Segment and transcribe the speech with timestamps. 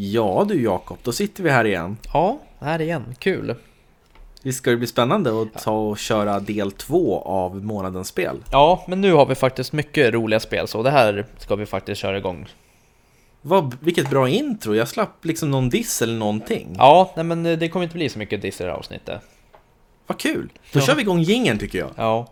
[0.00, 1.96] Ja du Jakob, då sitter vi här igen.
[2.12, 3.14] Ja, här igen.
[3.18, 3.54] Kul.
[4.42, 8.36] Visst ska det bli spännande att ta och köra del två av månadens spel?
[8.52, 12.00] Ja, men nu har vi faktiskt mycket roliga spel, så det här ska vi faktiskt
[12.00, 12.48] köra igång.
[13.42, 16.74] Vad, vilket bra intro, jag slapp liksom någon diss eller någonting.
[16.78, 19.20] Ja, nej men det kommer inte bli så mycket diss i det här avsnittet.
[20.06, 20.48] Vad kul!
[20.72, 20.84] Då Ja.
[20.84, 21.90] kör vi igång jingeln tycker jag.
[21.96, 22.28] Ja.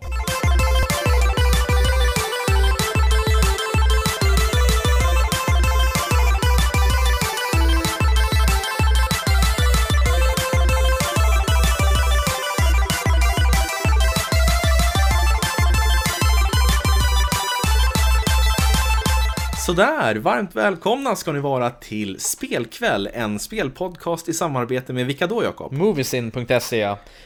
[19.67, 25.43] Sådär, varmt välkomna ska ni vara till Spelkväll, en spelpodcast i samarbete med vilka då
[25.43, 25.71] Jakob?
[25.71, 26.81] Moviesin.se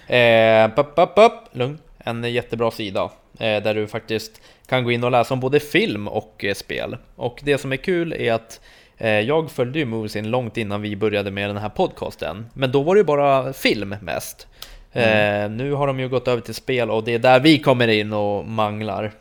[0.08, 1.34] eh, pop, pop, pop.
[1.52, 1.80] Lugn.
[1.98, 6.08] En jättebra sida eh, där du faktiskt kan gå in och läsa om både film
[6.08, 6.98] och eh, spel.
[7.16, 8.62] Och det som är kul är att
[8.98, 12.46] eh, jag följde ju Moviesin långt innan vi började med den här podcasten.
[12.54, 14.48] Men då var det ju bara film mest.
[14.92, 17.88] Eh, nu har de ju gått över till spel och det är där vi kommer
[17.88, 19.12] in och manglar.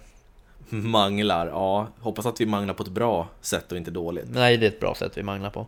[0.71, 1.89] Manglar, ja.
[2.01, 4.25] Hoppas att vi manglar på ett bra sätt och inte dåligt.
[4.29, 5.67] Nej, det är ett bra sätt vi manglar på.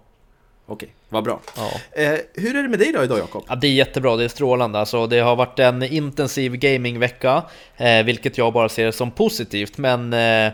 [0.67, 1.41] Okej, vad bra.
[1.56, 1.70] Ja.
[2.03, 3.44] Eh, hur är det med dig då idag Jakob?
[3.48, 4.78] Ja, det är jättebra, det är strålande.
[4.78, 7.42] Alltså, det har varit en intensiv gamingvecka,
[7.77, 9.78] eh, vilket jag bara ser som positivt.
[9.78, 10.53] Men eh,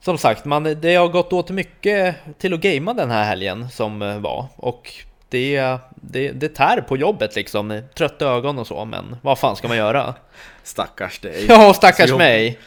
[0.00, 4.02] som sagt, man, det har gått åt mycket till att gamea den här helgen som
[4.02, 4.46] eh, var.
[4.56, 4.92] Och
[5.28, 9.68] det, det, det tär på jobbet liksom, trötta ögon och så, men vad fan ska
[9.68, 10.14] man göra?
[10.62, 11.46] Stackars dig.
[11.48, 12.58] Ja, stackars Så mig!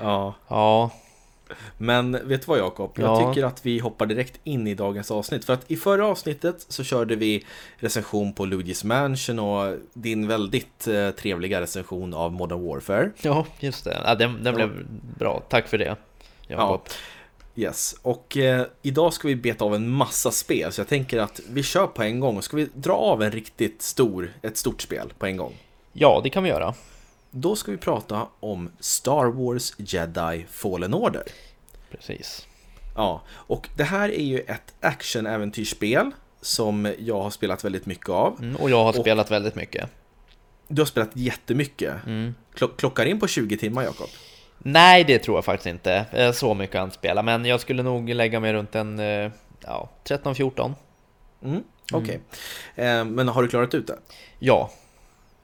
[0.00, 0.90] Ja, Ja,
[1.78, 2.92] men vet du vad Jakob?
[2.94, 3.28] Jag Ja.
[3.34, 5.44] tycker att vi hoppar direkt in i dagens avsnitt.
[5.44, 7.44] För att i förra avsnittet så körde vi
[7.78, 13.10] recension på Luigi's Mansion och din väldigt eh, trevliga recension av Modern Warfare.
[13.22, 14.00] ja just det.
[14.04, 14.86] Ja, den, den blev
[15.18, 15.96] bra, tack för det.
[16.46, 16.80] Jakob.
[17.56, 21.40] Yes, och eh, idag ska vi beta av en massa spel så jag tänker att
[21.50, 22.42] vi kör på en gång.
[22.42, 25.52] Ska vi dra av en riktigt stor, ett stort spel på en gång?
[25.92, 26.74] ja, det kan vi göra.
[27.30, 31.22] Då ska vi prata om Star Wars Jedi Fallen Order.
[31.90, 32.46] Precis.
[32.96, 38.36] Ja, och det här är ju ett action-äventyrsspel som jag har spelat väldigt mycket av.
[38.42, 39.88] Mm, och jag har Och- spelat väldigt mycket.
[40.68, 41.94] Du har spelat jättemycket.
[42.06, 42.34] Mm.
[42.54, 44.08] Klo- klockar in på 20 timmar, Jakob.
[44.58, 46.06] Nej, det tror jag faktiskt inte.
[46.12, 49.30] Eh, Så mycket han spelar, men jag skulle nog lägga mig runt en eh,
[49.60, 50.74] ja, 13-14.
[51.44, 52.20] Mm, Okej.
[52.74, 53.98] Eh, men har du klarat ut det?
[54.38, 54.70] Ja,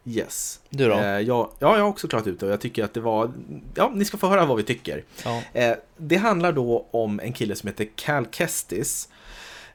[0.06, 0.60] Yes.
[0.70, 0.94] du då?
[0.94, 3.32] Eh, ja, ja, jag har också klarat ut det och jag tycker att det var...
[3.74, 5.04] Ja, ni ska få höra vad vi tycker.
[5.24, 5.42] Ja.
[5.52, 9.08] Eh, det handlar då om en kille som heter Cal Kestis.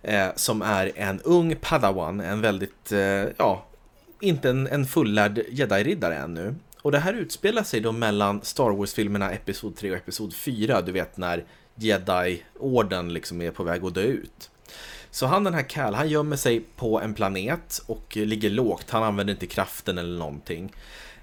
[0.01, 2.99] Eh, som är en ung padawan, en väldigt, eh,
[3.37, 3.65] ja,
[4.19, 6.55] inte en, en fullärd jedi-riddare ännu.
[6.81, 10.91] Och det här utspelar sig då mellan Star Wars-filmerna Episod 3 och Episod 4, du
[10.91, 11.43] vet när
[11.75, 14.49] Jedi-orden liksom är på väg att dö ut.
[15.11, 19.03] Så han den här Cal, han gömmer sig på en planet och ligger lågt, han
[19.03, 20.73] använder inte kraften eller någonting.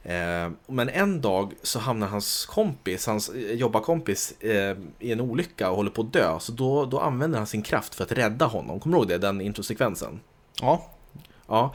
[0.03, 5.77] Eh, Men en dag så hamnar hans kompis, hans jobbarkompis eh, i en olycka och
[5.77, 6.39] håller på att dö.
[6.41, 8.81] Så då, då använder han sin kraft för att rädda honom.
[8.81, 9.19] Kommer du ihåg det?
[9.19, 10.21] Den introsekvensen?
[10.61, 10.91] ja,
[11.49, 11.75] Ja.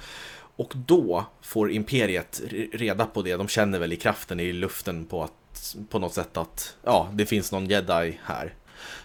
[0.56, 3.35] Och då får Imperiet re- reda på det.
[3.35, 7.25] De känner väl i kraften i luften på, att, på något sätt att ja, det
[7.25, 8.53] finns någon jedi här.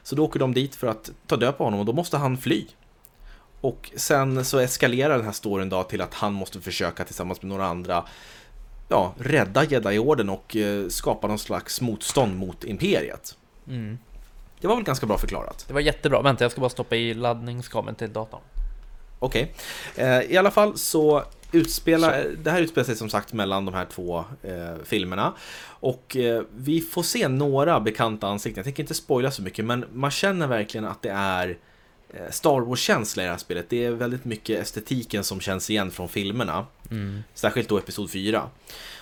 [0.02, 2.38] Så då åker de dit för att ta död på honom och då måste han
[2.38, 2.66] fly.
[3.60, 7.48] Och sen så eskalerar den här storyn då till att han måste försöka tillsammans med
[7.48, 8.04] några andra
[8.88, 13.36] ja, rädda jedi-orden och eh, skapa någon slags motstånd mot Imperiet.
[13.68, 13.98] mm.
[14.60, 15.64] Det var väl ganska bra förklarat.
[15.68, 16.22] det var jättebra.
[16.22, 18.40] Vänta, jag ska bara stoppa i laddningskabeln till datorn.
[19.18, 19.54] Okej.
[19.96, 23.84] Eh, I alla fall så utspelar, det här utspelar sig som sagt mellan de här
[23.84, 25.32] två eh, filmerna.
[25.64, 28.58] Och eh, vi får se några bekanta ansikten.
[28.58, 31.56] Jag tänker inte spoila så mycket, men man känner verkligen att det är eh,
[32.30, 33.66] Star Wars-känsla i det här spelet.
[33.68, 36.66] Det är väldigt mycket estetiken som känns igen från filmerna.
[36.90, 37.22] Mm.
[37.34, 38.50] Särskilt då Episod 4.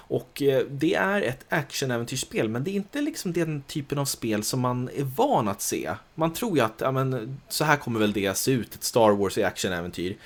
[0.09, 4.43] Och eh, det är ett action-äventyrsspel, men det är inte liksom den typen av spel
[4.43, 5.91] som man är van att se.
[6.15, 9.11] Man tror ju att, ja men, så här kommer väl det se ut, ett Star
[9.11, 10.17] Wars i action-äventyr.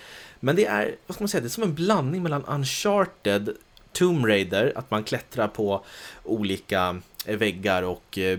[0.41, 3.51] Men det är, vad ska man säga, det är som en blandning mellan Uncharted,
[3.93, 5.85] Tomb Raider, att man klättrar på
[6.25, 6.95] olika eh,
[7.27, 8.39] väggar och eh,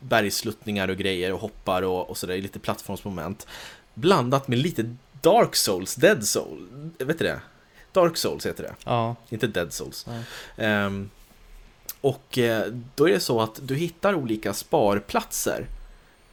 [0.00, 3.46] bergsluttningar och grejer och hoppar och, och sådär, lite plattformsmoment.
[3.94, 6.68] Blandat med lite Dark Souls, Dead Soul,
[6.98, 7.40] vet du det?
[7.92, 8.74] Dark Souls heter det.
[8.84, 10.06] Ja, Inte Dead Souls.
[10.56, 11.10] Ehm,
[12.00, 15.66] och eh, då är det så att du hittar olika sparplatser.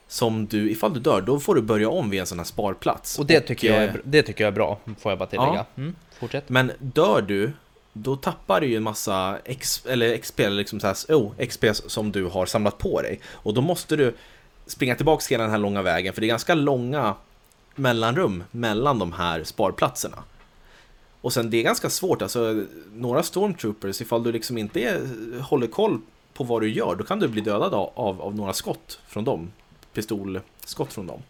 [0.08, 3.20] Som du, ifall du dör, då får du börja om vid en sån här sparplats.
[3.20, 5.66] och det tycker, jag eh, är, det tycker jag är bra, får jag bara tillägga.
[5.78, 5.96] Mm.
[6.20, 6.50] Fortsätt.
[6.50, 7.52] Men dör du,
[7.94, 12.12] då tappar du ju en massa X, eller XP, liksom så här, oh, XP som
[12.12, 13.20] du har samlat på dig.
[13.32, 14.16] Och då måste du
[14.66, 17.16] springa tillbaka hela den här långa vägen, för det är ganska långa
[17.76, 20.24] mellanrum mellan de här sparplatserna.
[21.22, 25.02] Och sen det är ganska svårt, alltså några stormtroopers, ifall du liksom inte är,
[25.42, 26.00] håller koll
[26.34, 29.24] på vad du gör, då kan du bli dödad av, av, av några skott från
[29.24, 29.52] dem.
[29.94, 31.22] Pistolskott från dem.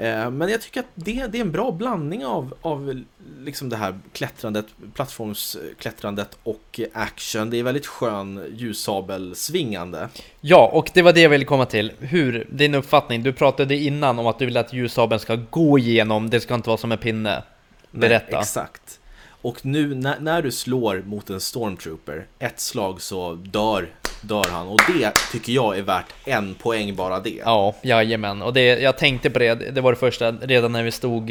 [0.00, 3.02] Eh, men jag tycker att det, det, är en bra blandning av, av
[3.38, 7.50] liksom det här klättrandet, plattformsklättrandet och action.
[7.50, 10.08] Det är väldigt skön ljussabelsvingande.
[10.40, 11.92] Ja, och det var det jag ville komma till.
[11.98, 16.30] Hur, din uppfattning, du pratade innan om att du vill att ljussabeln ska gå igenom,
[16.30, 17.42] det ska inte vara som en pinne.
[17.90, 18.26] Berätta.
[18.30, 19.00] Nej, exakt.
[19.42, 23.88] Och nu när, när, du slår mot en stormtrooper, ett slag så dör,
[24.20, 24.68] dör han.
[24.68, 27.40] Och det tycker jag är värt en poäng bara det.
[27.44, 28.42] Ja, jajamän.
[28.42, 31.30] Och det, jag tänkte på det, det var det första redan när vi stod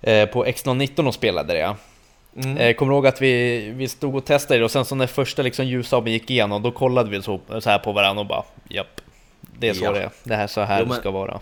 [0.00, 1.76] eh, på X019 och spelade det.
[2.36, 2.56] Mm.
[2.56, 5.42] Eh, kommer ihåg att vi, vi stod och testade det och sen så när första
[5.42, 9.00] liksom ljussabeln gick igenom då kollade vi så, så här på varandra och bara japp,
[9.40, 9.92] det är så ja.
[9.92, 10.10] det är.
[10.24, 11.40] Det här så här jo, men, ska vara.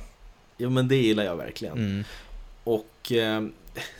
[0.56, 1.78] Jo men det gillar jag verkligen.
[1.78, 2.04] Mm.
[2.64, 3.42] Och eh,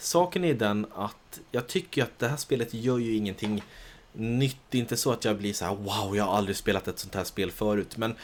[0.00, 3.62] saken är den att jag tycker att det här spelet gör ju ingenting
[4.12, 4.74] nytt.
[4.74, 7.24] Inte så att jag blir så här wow, jag har aldrig spelat ett sånt här
[7.24, 7.96] spel förut.
[7.96, 8.14] Men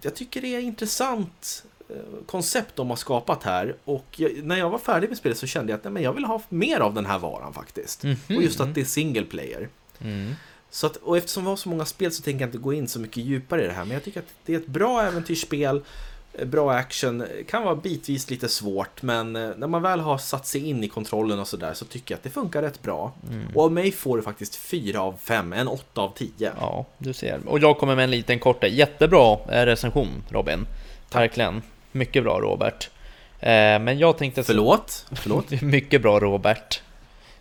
[0.00, 1.96] jag tycker det är intressant eh,
[2.26, 5.72] koncept de har skapat här och jag, när jag var färdig med spelet så kände
[5.72, 8.04] jag att nej, men jag vill ha mer av den här varan faktiskt.
[8.04, 8.36] Mm -hmm.
[8.36, 9.68] Och just att det är single player.
[9.98, 10.34] Mm.
[10.70, 12.88] Så att, och eftersom vi har så många spel så tänker jag inte gå in
[12.88, 15.82] så mycket djupare i det här men jag tycker att det är ett bra äventyrsspel
[16.44, 20.68] bra action, kan vara bitvis lite svårt men eh, när man väl har satt sig
[20.68, 23.12] in i kontrollen och sådär så tycker jag att det funkar rätt bra.
[23.30, 23.46] Mm.
[23.54, 26.52] Och av mig får du faktiskt 4 av 5, en 8 av 10.
[26.60, 27.40] Ja, du ser.
[27.46, 30.66] Och jag kommer med en liten kort, jättebra eh, recension Robin.
[31.08, 31.22] Tack.
[31.22, 31.62] Verkligen.
[31.92, 32.90] Mycket bra Robert.
[33.40, 33.48] Eh,
[33.78, 34.42] men jag tänkte...
[34.42, 35.06] Förlåt?
[35.12, 35.50] Förlåt?
[35.62, 36.82] mycket bra Robert.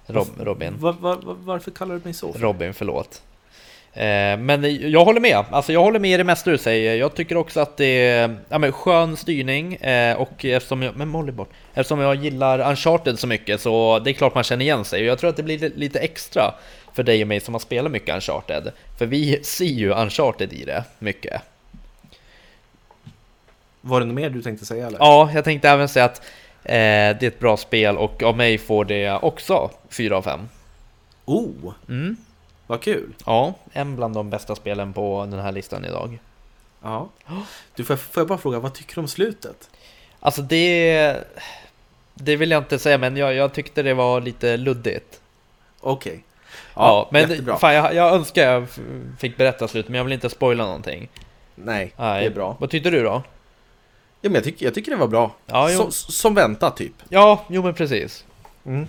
[0.07, 0.74] Rob, Robin.
[0.80, 2.31] Var, var, varför kallar du mig så?
[2.36, 3.21] Robin, förlåt.
[3.95, 6.95] Eh, men jag håller med, alltså jag håller med i det mesta du säger.
[6.95, 11.07] Jag tycker också att det är ja, men skön styrning eh, och eftersom jag, men
[11.07, 11.50] Molly bort.
[11.74, 15.07] Eftersom jag gillar Uncharted så mycket så det är klart man känner igen sig och
[15.07, 16.53] jag tror att det blir lite extra
[16.94, 18.71] för dig och mig som har spelat mycket Uncharted.
[18.97, 21.41] För vi ser ju Uncharted i det mycket.
[23.81, 25.00] Var det något mer du tänkte säga eller?
[25.00, 26.19] Ja, jag tänkte även säga att
[26.63, 30.39] eh, det är ett bra spel och av mig får det också 4 av 5.
[31.25, 31.74] Oh!
[31.89, 32.18] Mm.
[32.67, 33.13] Vad kul!
[33.25, 36.19] Ja, en bland de bästa spelen på den här listan idag.
[36.81, 37.09] Ja.
[37.75, 39.69] Du, får, får jag bara fråga, vad tycker du om slutet?
[40.19, 41.17] Alltså det...
[42.17, 45.21] Det vill jag inte säga, men jag, jag tyckte det var lite luddigt.
[45.79, 46.12] Okej.
[46.12, 46.21] Okay.
[46.75, 48.67] Ja, ja, men fan, jag, jag önskar jag
[49.19, 51.09] fick berätta slutet, men jag vill inte spoila någonting.
[51.56, 52.56] Nej, Nej, det är bra.
[52.59, 53.23] Vad tyckte du då?
[54.21, 55.35] Ja, men jag, tycker, jag tycker det var bra.
[55.45, 56.94] Ja, som, som väntat, typ.
[57.09, 58.25] Ja, jo men precis.
[58.65, 58.88] Mm.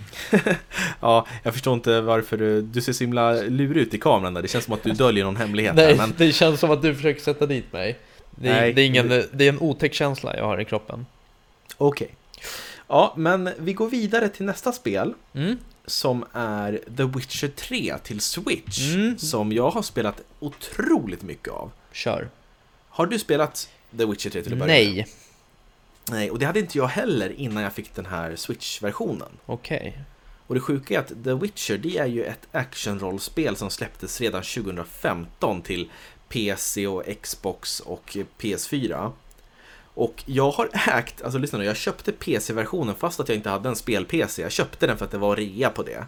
[0.99, 4.41] ja, jag förstår inte varför du, du ser så himla lurig ut i kameran där.
[4.41, 5.75] Det känns som att du döljer någon hemlighet.
[5.75, 6.13] Nej, men...
[6.17, 7.99] det känns som att du försöker sätta dit mig.
[8.31, 11.05] Det är, det är, ingen, det är en otäck känsla jag har i kroppen.
[11.77, 12.05] Okej.
[12.05, 12.15] Okay.
[12.87, 15.13] Ja, men vi går vidare till nästa spel.
[15.33, 15.57] Mm.
[15.85, 18.93] Som är The Witcher 3 till Switch.
[18.93, 19.17] Mm.
[19.17, 21.71] Som jag har spelat otroligt mycket av.
[21.91, 22.29] Kör.
[22.89, 25.07] Har du spelat The Witcher 3 till att börja Nej.
[26.09, 29.29] Nej, och det hade inte jag heller innan jag fick den här Switch-versionen.
[29.45, 29.77] Okej.
[29.77, 30.03] Okay.
[30.47, 34.43] Och det sjuka är att The Witcher, det är ju ett actionrollspel som släpptes redan
[34.43, 35.91] 2015 till
[36.29, 39.11] PC och Xbox och PS4.
[39.93, 43.69] Och jag har ägt, alltså lyssna nu, jag köpte PC-versionen fast att jag inte hade
[43.69, 44.41] en spel-PC.
[44.41, 46.05] Jag köpte den för att det var rea på det.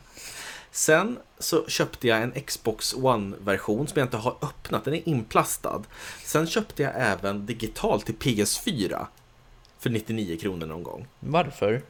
[0.71, 5.83] Sen så köpte jag en Xbox One-version som jag inte har öppnat, den är inplastad.
[6.23, 9.05] Sen köpte jag även digitalt till PS4
[9.79, 11.07] för 99 kronor någon gång.
[11.19, 11.81] Varför?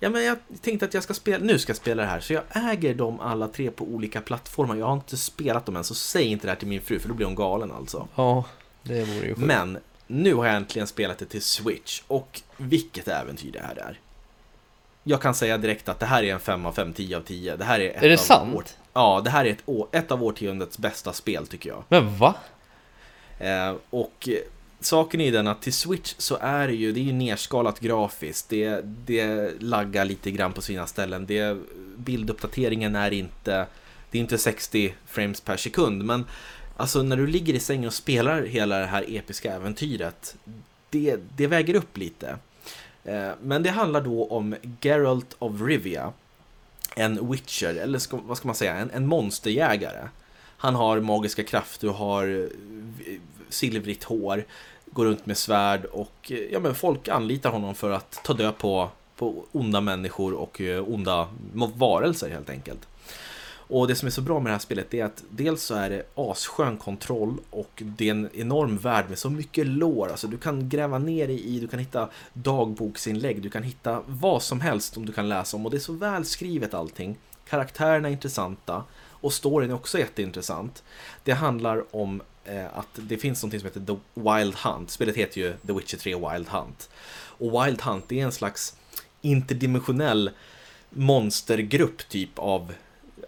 [0.00, 2.32] Ja, men jag tänkte att jag ska spela, nu ska jag spela det här, så
[2.32, 4.76] jag äger dem alla tre på olika plattformar.
[4.76, 7.08] Jag har inte spelat dem än, så säg inte det här till min fru, för
[7.08, 8.08] då blir hon galen alltså.
[8.14, 8.44] Ja,
[8.82, 9.38] det vore ju sjukt.
[9.38, 14.00] Men, nu har jag äntligen spelat det till Switch, och vilket äventyr det här är.
[15.02, 17.56] Jag kan säga direkt att det här är en 5 av 5, 10 av 10.
[17.56, 18.54] Det här är ett Är det av sant?
[18.54, 21.84] År, ja, det här är ett, ett av årtiondets bästa spel tycker jag.
[21.88, 22.34] Men va?
[23.38, 24.28] Eh, och
[24.80, 27.80] saken är ju den att till Switch så är det ju, det är ju nerskalat
[27.80, 28.48] grafiskt.
[28.48, 31.26] Det, det laggar lite grann på sina ställen.
[31.26, 31.58] Det,
[31.96, 33.66] bilduppdateringen är inte,
[34.10, 36.04] det är inte 60 frames per sekund.
[36.04, 36.24] Men
[36.76, 40.36] alltså när du ligger i sängen och spelar hela det här episka äventyret,
[40.90, 42.36] det, det väger upp lite.
[43.04, 46.12] Eh, men det handlar då om Geralt of Rivia.
[46.96, 50.08] En Witcher, eller ska, vad ska man säga, en, en monsterjägare.
[50.56, 52.48] Han har magiska krafter och har
[53.06, 54.44] eh, silvrigt hår,
[54.90, 58.58] går runt med svärd och eh, ja, men folk anlitar honom för att ta död
[58.58, 62.86] på, på onda människor och eh, onda varelser helt enkelt.
[63.70, 65.90] Och det som är så bra med det här spelet är att dels så är
[65.90, 70.08] det asskön kontroll och det är en enorm värld med så mycket lår.
[70.08, 74.42] Alltså du kan gräva ner dig i, du kan hitta dagboksinlägg, du kan hitta vad
[74.42, 77.16] som helst som du kan läsa om och det är så välskrivet allting.
[77.48, 78.84] Karaktärerna är intressanta
[79.20, 80.82] och storyn är också jätteintressant.
[81.24, 84.90] Det handlar om eh, att det finns något som heter The Wild Hunt.
[84.90, 86.90] Spelet heter ju The Witcher 3 Wild Hunt.
[87.12, 88.76] Och Wild Hunt är en slags
[89.20, 90.30] interdimensionell
[90.90, 92.72] monstergrupp typ av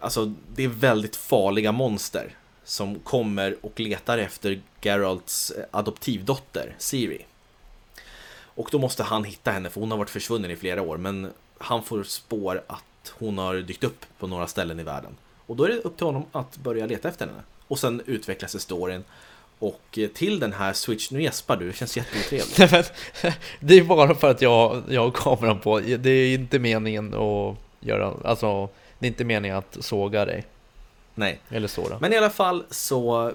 [0.01, 7.25] Alltså det är väldigt farliga monster som kommer och letar efter Geralts eh, adoptivdotter Siri.
[8.53, 11.31] Och då måste han hitta henne för hon har varit försvunnen i flera år men
[11.57, 15.17] han får spår att hon har dykt upp på några ställen i världen.
[15.51, 17.39] Och då är det upp till honom att börja leta efter henne.
[17.67, 19.03] Och sen utvecklas storyn.
[19.59, 22.93] Och eh, till den här Switch, nu gäspar du, det känns jätteotrevligt.
[23.59, 27.55] det är bara för att jag, jag har kameran på, det är inte meningen att
[27.79, 30.45] göra, alltså det är inte meningen att såga dig.
[31.15, 31.39] Nej.
[31.49, 31.99] Eller såra.
[31.99, 33.33] Men i alla fall så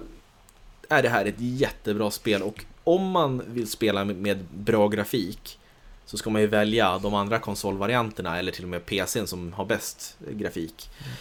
[0.89, 5.59] är det här ett jättebra spel och om man vill spela med bra grafik
[6.05, 9.65] så ska man ju välja de andra konsolvarianterna eller till och med PCn som har
[9.65, 10.89] bäst grafik.
[10.99, 11.17] Mm.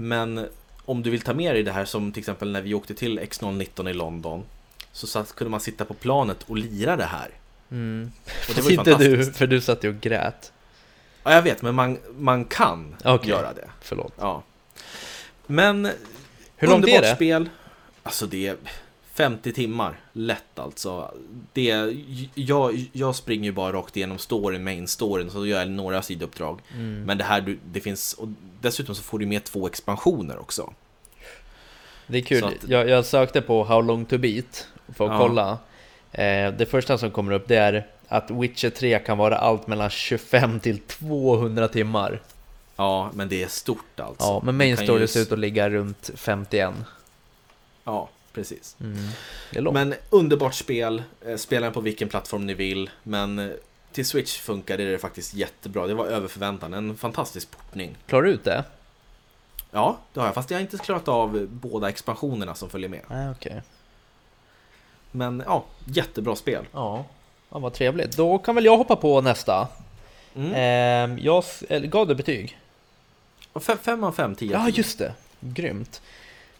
[0.00, 0.48] Men
[0.84, 3.20] om du vill ta med dig det här som till exempel när vi åkte till
[3.20, 4.44] X019 i London
[4.92, 7.30] så satt, kunde man sitta på planet och lira det här.
[7.70, 8.12] Mm.
[8.48, 10.52] Och det var ju inte du, för du satt ju och grät.
[11.22, 13.30] Ja, jag vet, men man, man kan okay.
[13.30, 13.70] göra det.
[13.80, 14.12] Förlåt.
[14.18, 14.42] Ja.
[15.46, 15.90] Men
[16.56, 17.14] Hur långt är det?
[17.14, 17.48] spel.
[18.02, 18.56] Alltså det
[19.20, 21.14] 50 timmar, lätt alltså.
[21.52, 21.92] Det,
[22.34, 26.60] jag, jag springer ju bara rakt igenom storyn, main storyn, så gör jag några sidouppdrag.
[26.74, 27.02] Mm.
[27.02, 28.28] Men det här, det finns, och
[28.60, 30.72] dessutom så får du med två expansioner också.
[32.06, 35.18] Det är kul, att, jag, jag, sökte på How long to beat för att ja.
[35.18, 35.58] kolla.
[36.12, 39.90] Eh, det första som kommer upp det är att Witcher 3 kan vara allt mellan
[39.90, 42.22] 25 till 200 timmar.
[42.76, 44.24] Ja, men det är stort alltså.
[44.24, 46.74] Ja, men main story ser ut att ligga runt 51.
[47.84, 48.76] Ja, precis.
[48.80, 49.74] Mm.
[49.74, 53.50] Men underbart spel, eh, spela på vilken plattform ni vill, men eh,
[53.92, 55.86] till Switch funkar det faktiskt jättebra.
[55.86, 57.96] Det var över förväntan, en fantastisk portning.
[58.06, 58.64] Klarar du ut det?
[59.70, 63.00] Ja, det har jag, fast jag har inte klarat av båda expansionerna som följer med.
[63.08, 63.50] Nej, okej.
[63.50, 63.62] Okay.
[65.10, 66.64] Men ja, jättebra spel.
[66.72, 67.04] Ja.
[67.50, 68.16] ja, vad trevligt.
[68.16, 69.68] Då kan väl jag hoppa på nästa.
[70.34, 70.52] Mm.
[70.52, 72.58] Eh, jag gav det betyg.
[73.60, 75.14] 5 av 5, 10 Ja, just det.
[75.40, 76.02] Grymt.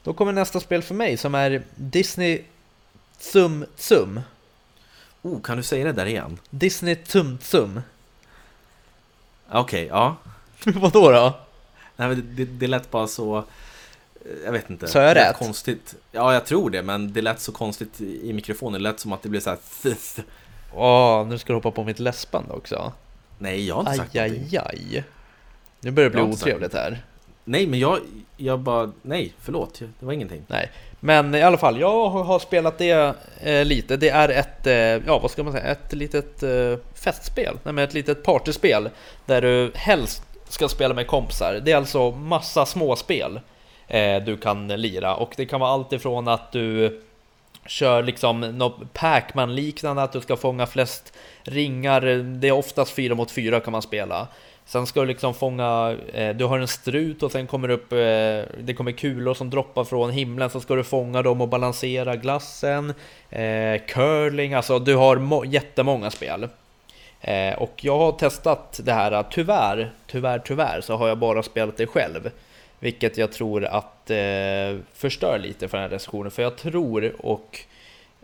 [0.03, 2.43] Då kommer nästa spel för mig som är Disney
[3.19, 4.21] Tsum Tsum.
[5.23, 6.39] Oh, kan du säga det där igen?
[6.51, 7.81] Disney Tsum Tsum.
[9.49, 10.17] Okej, okay, ja.
[10.65, 11.39] Vadå då?
[11.97, 13.39] Nej, men det, det, det lät bara så...
[13.39, 13.45] Eh,
[14.45, 14.89] jag vet inte.
[14.89, 15.37] Så jag rätt?
[15.37, 15.95] Konstigt.
[16.13, 18.83] Ja, jag tror det, men det lät så konstigt i mikrofonen.
[18.83, 19.59] Det lät som att det blev så här...
[20.75, 22.93] Åh, nu ska du hoppa på mitt läspande också.
[23.39, 24.59] Nej, jag har inte sagt aj, någonting.
[24.59, 25.05] Aj, aj.
[25.81, 27.03] Nu börjar det bli otrevligt här.
[27.51, 27.99] Nej, men jag,
[28.37, 30.43] jag bara, nej, förlåt, det var ingenting.
[30.47, 33.97] Nej, men i alla fall, jag har spelat det eh, lite.
[33.97, 34.75] Det är ett, eh,
[35.07, 38.91] ja vad ska man säga, ett litet eh, festspel, nej men ett litet partyspel
[39.27, 41.61] där du helst ska spela med kompisar.
[41.65, 43.41] Det är alltså massa småspel
[43.89, 47.01] eh, du kan lira och det kan vara allt ifrån att du
[47.67, 52.01] kör liksom något Pac-Man liknande, att du ska fånga flest ringar.
[52.41, 54.29] Det är oftast fyra mot fyra kan man spela.
[54.71, 57.93] Sen ska du liksom fånga, eh, du har en strut och sen kommer det upp,
[57.93, 62.17] eh, det kommer kulor som droppar från himlen, så ska du fånga dem och balansera
[62.17, 62.95] glassen.
[63.31, 66.49] Eh, curling, alltså du har jättemånga spel.
[67.21, 71.77] Eh, och jag har testat det här, tyvärr, tyvärr, tyvärr så har jag bara spelat
[71.77, 72.31] det själv.
[72.79, 77.61] Vilket jag tror att eh, förstör lite för den här recensionen, för jag tror och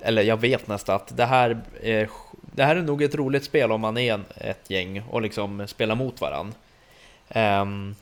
[0.02, 2.08] eller jag vet nästan att det här, eh,
[2.56, 5.94] det här är nog ett roligt spel om man är ett gäng och liksom spelar
[5.94, 6.54] mot varann.
[7.34, 7.96] Um,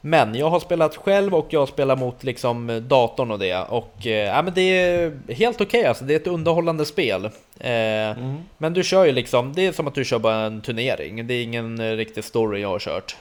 [0.00, 4.44] men jag har spelat själv och jag spelar mot liksom datorn och det och äh,
[4.44, 6.04] men det är helt okej okay, alltså.
[6.04, 7.24] Det är ett underhållande spel.
[7.60, 8.36] Eh, mm.
[8.58, 11.26] Men du kör ju liksom, det är som att du kör bara en turnering.
[11.26, 13.16] Det är ingen riktig story jag har kört.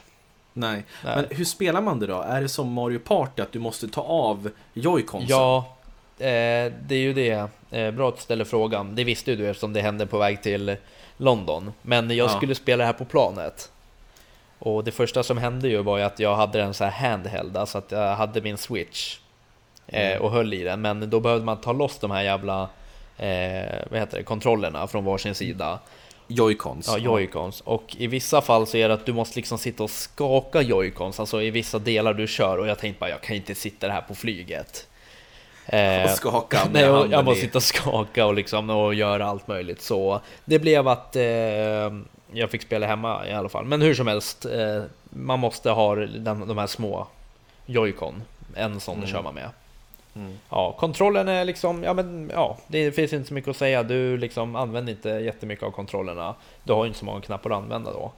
[0.53, 0.83] Nej.
[1.03, 1.15] Nej.
[1.15, 2.21] men hur spelar man det då?
[2.21, 5.29] Är det som Mario Party att du måste ta av joyconsen?
[5.29, 5.75] Ja,
[6.19, 7.49] Eh, det är ju det.
[7.71, 8.95] Eh, bra att du ställer frågan.
[8.95, 10.75] Det visste ju du eftersom det hände på väg till
[11.17, 11.73] London.
[11.81, 12.37] Men jag ja.
[12.37, 13.71] skulle spela det här på planet.
[14.59, 17.57] Och det första som hände ju var ju att jag hade den så här handheld,
[17.57, 19.17] alltså att jag hade min switch
[19.87, 20.21] eh, mm.
[20.21, 20.81] och höll i den.
[20.81, 22.61] Men då behövde man ta loss de här jävla
[23.17, 25.79] eh, vad heter det, kontrollerna från varsin sida.
[26.27, 26.87] Joycons.
[26.87, 27.61] Ja, joycons.
[27.61, 31.19] Och i vissa fall så är det att du måste liksom sitta och skaka joycons,
[31.19, 32.57] alltså i vissa delar du kör.
[32.57, 34.87] Och jag tänkte bara, jag kan inte sitta här på flyget.
[35.65, 39.47] Eh, och skaka nej, jag, jag måste sitta och skaka och, liksom, och göra allt
[39.47, 39.81] möjligt.
[39.81, 41.23] Så det blev att eh,
[42.31, 43.65] jag fick spela hemma i alla fall.
[43.65, 47.07] Men hur som helst, eh, man måste ha den, de här små
[47.65, 48.21] Joy-Con
[48.55, 49.07] En sån Mm.
[49.09, 49.49] kör man med.
[50.15, 50.37] Mm.
[50.49, 53.83] Ja, kontrollen är liksom, ja men ja, det finns inte så mycket att säga.
[53.83, 56.35] Du liksom använder inte jättemycket av kontrollerna.
[56.63, 58.11] Du har ju inte så många knappar att använda då.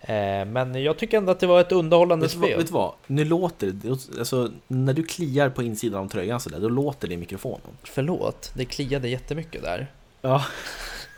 [0.00, 2.56] Eh, men jag tycker ändå att det var ett underhållande Vet spel.
[2.58, 2.92] vet du vad?
[3.06, 3.88] Nu låter det,
[4.18, 7.60] alltså när du kliar på insidan av tröjan sådär, då låter det i mikrofonen.
[7.82, 9.86] Förlåt, det kliade jättemycket där.
[10.20, 10.44] Ja.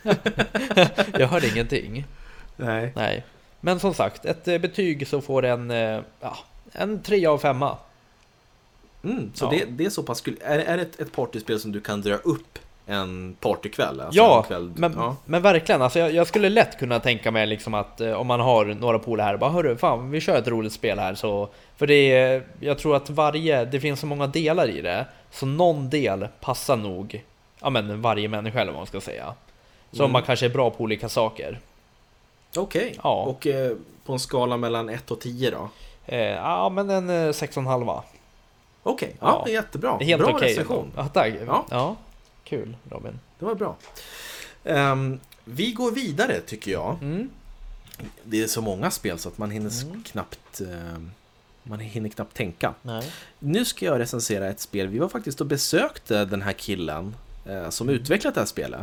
[1.19, 2.05] Jag hörde ingenting.
[2.57, 2.93] Nej.
[2.97, 3.25] Nej.
[3.61, 6.39] Men som sagt, ett eh, betyg så får en, eh, ja,
[6.73, 7.63] en 3 av 5.
[9.05, 9.51] Mm, så Ja.
[9.51, 10.37] det, det är så pass kul.
[10.45, 12.59] Är, är det ett, ett partyspel som du kan dra upp
[12.93, 14.01] en partykväll?
[14.01, 15.17] Alltså Ja, kväll, men, ja.
[15.25, 15.83] men verkligen.
[15.83, 18.99] Alltså jag, jag skulle lätt kunna tänka mig liksom att eh, om man har några
[18.99, 21.49] polare här, bara hörru, fan vi kör ett roligt spel här så...
[21.77, 25.47] För det är, jag tror att varje, det finns så många delar i det, så
[25.47, 27.25] någon del passar nog,
[27.61, 29.35] ja men varje människa eller vad man ska säga.
[29.93, 30.13] Så Mm.
[30.13, 31.59] man kanske är bra på olika saker.
[32.57, 32.95] Okej.
[33.03, 33.23] Ja.
[33.23, 33.73] Och eh,
[34.05, 35.69] på en skala mellan 1 och 10 då?
[36.07, 38.01] Eh, ja men en eh, 6,5.
[38.83, 39.49] Okej, ja, Ja.
[39.51, 39.99] är jättebra.
[40.01, 40.49] Helt bra okej.
[40.51, 40.93] recension.
[40.97, 41.33] Ja, tack.
[41.47, 41.65] Ja.
[41.71, 41.97] Ja.
[42.45, 43.19] Kul Robin.
[43.39, 43.77] Det var bra.
[44.65, 46.99] Ehm, vi går vidare tycker jag.
[47.03, 47.31] Mm.
[48.25, 50.03] Det är så många spel så att man hinner Mm.
[50.03, 51.11] knappt ehm,
[51.63, 52.75] man hinner knappt tänka.
[52.83, 53.13] Nej.
[53.39, 54.87] Nu ska jag recensera ett spel.
[54.89, 57.17] Vi var faktiskt och besökte den här killen
[57.49, 58.81] eh, som utvecklat det här spelet.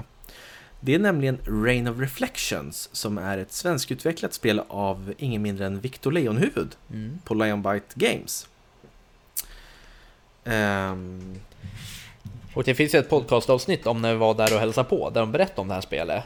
[0.82, 5.80] Det är nämligen Rain of Reflections som är ett svenskutvecklat spel av ingen mindre än
[5.80, 7.20] Victor Leonhuvud Mm.
[7.24, 8.48] på Lionbite Games.
[10.44, 11.36] Ehm,
[12.60, 15.22] Och det finns ju ett podcastavsnitt om när vi var där och hälsade på, där
[15.22, 16.24] de berättade om det här spelet.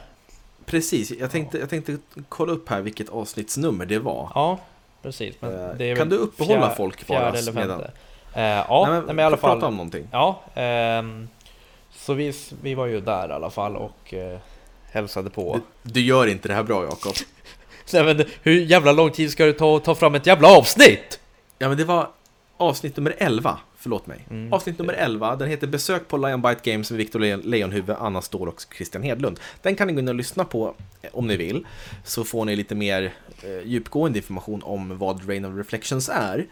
[0.65, 1.97] precis, jag tänkte, jag tänkte
[2.29, 4.31] kolla upp här vilket avsnittsnummer det var.
[4.35, 4.59] Ja,
[5.01, 5.35] precis.
[5.39, 7.91] Men Eh, det kan du uppehålla fjär- folk bara Fjärde eller femte.
[8.33, 9.67] Eh, ja, Nej, nej, men i alla prata fall.
[9.67, 10.07] om någonting.
[10.11, 11.27] Ja, ehm,
[11.91, 14.39] så vi, vi var ju där i alla fall och eh,
[14.91, 15.59] hälsade på.
[15.83, 17.13] Du, du gör inte det här bra Jakob.
[17.93, 21.19] Nej, men hur jävla lång tid ska det ta att ta fram ett jävla avsnitt?
[21.59, 22.07] Ja men det var
[22.57, 24.25] avsnitt nummer 11, förlåt mig.
[24.29, 24.53] Mm.
[24.53, 28.21] Avsnitt nummer 11, den heter Besök på Lion Bite Games med Victor Le- Leonhuvud, Anna
[28.21, 29.39] Ståhl och Christian Hedlund.
[29.61, 31.65] Den kan ni gå in och lyssna på eh, om ni vill,
[32.03, 33.13] så får ni lite mer
[33.43, 36.45] eh, djupgående information om vad Rain of Reflections är.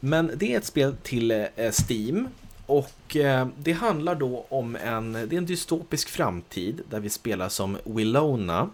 [0.00, 1.46] Men det är ett spel till eh,
[1.88, 2.28] Steam
[2.66, 7.48] och eh, det handlar då om en, det är en dystopisk framtid där vi spelar
[7.48, 8.70] som Willona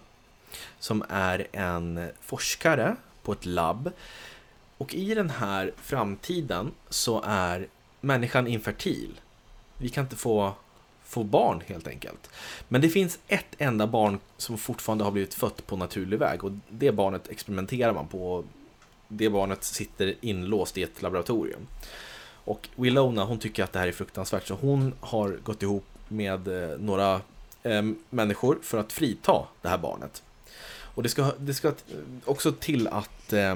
[0.79, 3.91] som är en forskare på ett labb
[4.77, 7.67] och i den här framtiden så är
[8.03, 9.19] människan infertil.
[9.77, 10.53] Vi kan inte få,
[11.03, 12.29] få barn helt enkelt.
[12.67, 16.51] Men det finns ett enda barn som fortfarande har blivit fött på naturlig väg och
[16.69, 18.43] det barnet experimenterar man på.
[19.07, 21.67] Det barnet sitter inlåst i ett laboratorium.
[22.23, 26.47] Och Willona hon tycker att det här är fruktansvärt så hon har gått ihop med
[26.47, 27.21] eh, några
[27.63, 30.23] eh, människor för att frita det här barnet.
[30.95, 31.73] Och det ska, det ska
[32.25, 33.55] också till att eh,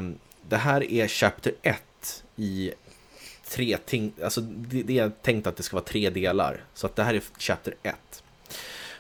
[0.49, 2.71] det här är Chapter 1 i
[3.49, 6.63] tre ting, alltså det, det är tänkt att det ska vara tre delar.
[6.73, 8.23] Så att det här är Chapter 1.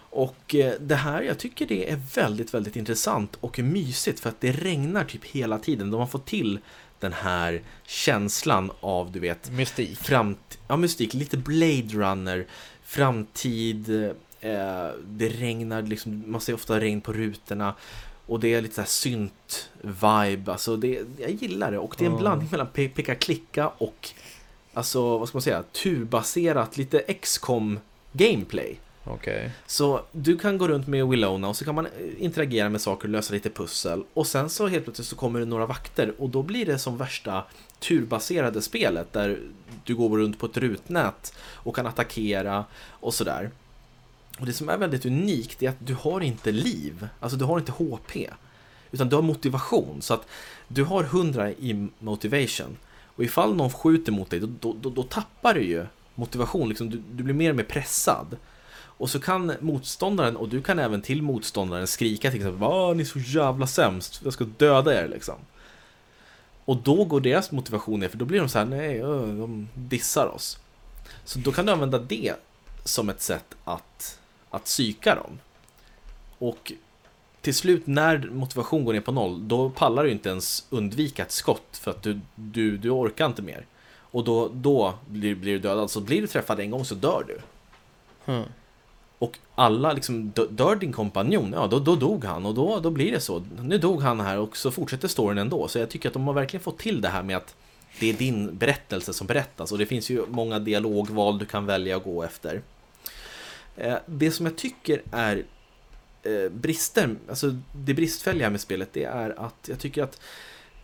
[0.09, 4.41] Och eh, det här, jag tycker det är väldigt, väldigt intressant och mysigt för att
[4.41, 5.91] det regnar typ hela tiden.
[5.91, 6.59] De har fått till
[6.99, 9.97] den här känslan av, du vet, Mystik.
[9.97, 12.45] framt ja, mystik, lite Blade Runner,
[12.83, 13.89] framtid,
[14.41, 17.73] eh, det regnar, liksom, man ser ofta regn på rutorna
[18.25, 22.09] och det är lite så här synt-vibe, alltså det, jag gillar det och det är
[22.09, 24.09] en blandning mellan pe- peka-klicka och
[24.77, 27.79] alltså, vad ska man säga, turbaserat, lite XCOM
[28.13, 28.79] gameplay.
[29.03, 29.51] Okej.
[29.65, 33.07] Så du kan gå runt med Willona och så kan man eh, interagera med saker
[33.07, 34.03] och lösa lite pussel.
[34.13, 36.97] Och sen så helt plötsligt så kommer det några vakter och då blir det som
[36.97, 37.43] värsta
[37.79, 39.39] turbaserade spelet där
[39.83, 43.51] du går runt på ett rutnät och kan attackera och sådär.
[44.39, 47.59] Och det som är väldigt unikt är att du har inte liv, alltså du har
[47.59, 48.29] inte HP.
[48.91, 50.27] Utan du har motivation, så att
[50.67, 52.77] du har 100 i motivation.
[53.17, 56.89] Och ifall någon skjuter mot dig, då, då, då, då tappar du ju motivation, liksom,
[56.89, 58.37] du, du blir mer och mer pressad.
[58.73, 63.01] Och så kan motståndaren, och du kan även till motståndaren skrika till exempel Åh, ni
[63.01, 65.35] är så jävla sämst, jag ska döda er liksom.
[66.65, 70.27] Och då går deras motivation ner, för då blir de så här, nej, de dissar
[70.27, 70.59] oss.
[71.23, 72.33] Så då kan du använda det
[72.83, 75.39] som ett sätt att, att psyka dem.
[76.37, 76.71] Och
[77.47, 81.31] till slut när motivation går ner på noll, då pallar du inte ens undvika ett
[81.31, 83.65] skott för att du, du, du orkar inte mer.
[83.99, 85.91] Och då, då blir, blir du dödad.
[85.91, 87.39] Så blir du träffad en gång så dör du.
[88.31, 88.43] Hmm.
[89.19, 92.89] Och alla liksom, dö- dör din kompanjon, ja då, då dog han och då, då
[92.89, 93.43] blir det så.
[93.61, 95.67] Nu dog han här och så fortsätter storyn ändå.
[95.67, 97.55] Så jag tycker att de har verkligen fått till det här med att
[97.99, 101.97] det är din berättelse som berättas och det finns ju många dialogval du kan välja
[101.97, 102.61] att gå efter.
[103.75, 105.45] Eh, Det som jag tycker är
[106.27, 110.19] eh, brister, alltså det bristfälliga med spelet, det är att jag tycker att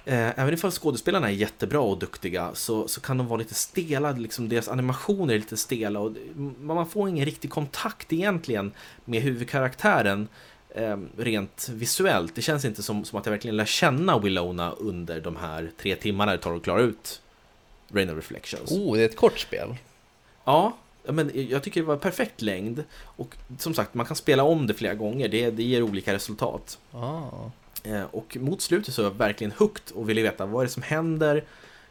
[0.05, 4.11] Eh, även ifall skådespelarna är jättebra och duktiga så, så kan de vara lite stela,
[4.11, 6.11] liksom deras animationer är lite stela och
[6.59, 8.71] man får ingen riktig kontakt egentligen
[9.05, 10.27] med huvudkaraktären
[10.69, 12.35] eh, rent visuellt.
[12.35, 15.95] Det känns inte som, som att jag verkligen lär känna Willona under de här tre
[15.95, 17.21] timmarna det tar att klara ut
[17.91, 18.71] Rain of Reflections.
[18.71, 19.75] Oh, det är ett kort spel.
[20.45, 22.83] Ja, men jag tycker det var perfekt längd.
[23.01, 25.27] Och som sagt, man kan spela om det flera gånger.
[25.27, 26.79] Det, det ger olika resultat.
[27.83, 30.71] Eh, och mot slutet så är jag verkligen hooked och ville veta vad är det
[30.71, 31.43] som händer.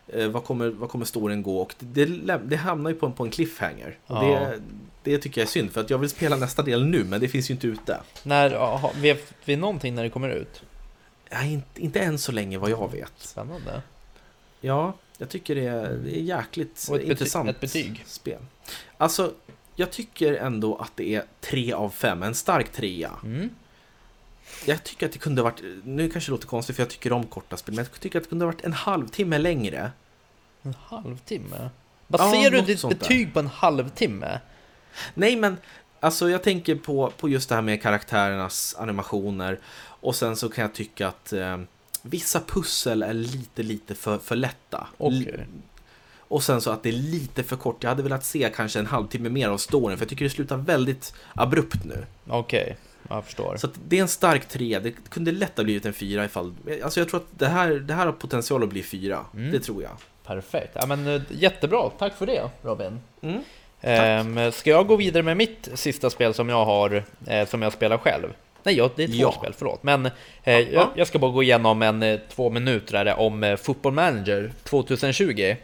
[0.08, 1.60] Eh, vad kommer, vad kommer storyn gå?
[1.60, 2.04] Och det,
[2.44, 3.98] det, hamnar ju på en, på en cliffhanger.
[4.06, 4.20] Ja.
[4.22, 4.60] det,
[5.02, 7.28] det tycker jag är synd, för att jag vill spela nästa del nu, men det
[7.28, 8.00] finns ju inte ute.
[8.22, 10.62] När, aha, vet vi någonting när det kommer ut?
[11.30, 13.12] Ja, inte, inte än så länge vad jag vet.
[13.16, 13.82] Spännande.
[14.60, 18.02] Ja, jag tycker det är, det är jäkligt Och ett intressant ett betyg?
[18.06, 18.38] spel.
[18.96, 19.32] Alltså,
[19.76, 23.10] jag tycker ändå att det är tre av fem, en stark trea.
[23.24, 23.50] Mm.
[24.66, 27.12] Jag tycker att det kunde ha varit, nu kanske det låter konstigt för jag tycker
[27.12, 29.90] om korta spel, men jag tycker att det kunde ha varit en halvtimme längre.
[30.62, 31.56] En halvtimme?
[31.60, 31.68] Ja,
[32.08, 33.00] Baserar du något ditt sånt där.
[33.00, 34.40] betyg på en halvtimme?
[35.14, 35.56] Nej, men
[36.00, 40.62] alltså jag tänker på, på just det här med karaktärernas animationer och sen så kan
[40.62, 41.58] jag tycka att eh,
[42.02, 44.86] vissa pussel är lite, lite för, för lätta.
[45.00, 45.40] L-
[46.18, 47.82] Och sen så att det är lite för kort.
[47.82, 50.56] Jag hade velat se kanske en halvtimme mer av storyn, för jag tycker det slutar
[50.56, 52.06] väldigt abrupt nu.
[52.28, 52.76] Okej,
[53.08, 53.56] jag förstår.
[53.56, 54.78] Så det är en stark tre.
[54.78, 56.54] Det kunde lätt ha blivit en fyra ifall...
[56.84, 59.24] Alltså jag tror att det här, det här har potential att bli fyra.
[59.34, 59.50] Mm.
[59.52, 59.92] Det tror jag.
[60.26, 60.70] Perfekt.
[60.74, 63.00] Ja, men, eh, jättebra, tack för det Robin.
[63.20, 63.42] Mm.
[63.80, 67.72] Ehm, ska jag gå vidare med mitt sista spel som jag har, eh, som jag
[67.72, 68.28] spelar själv?
[68.62, 69.32] Nej, ja, det är två Ja.
[69.32, 69.82] spel, förlåt.
[69.82, 70.06] Men
[70.44, 74.52] eh, jag, jag ska bara gå igenom en eh, två minuter om eh, Football Manager
[74.64, 75.54] 2020.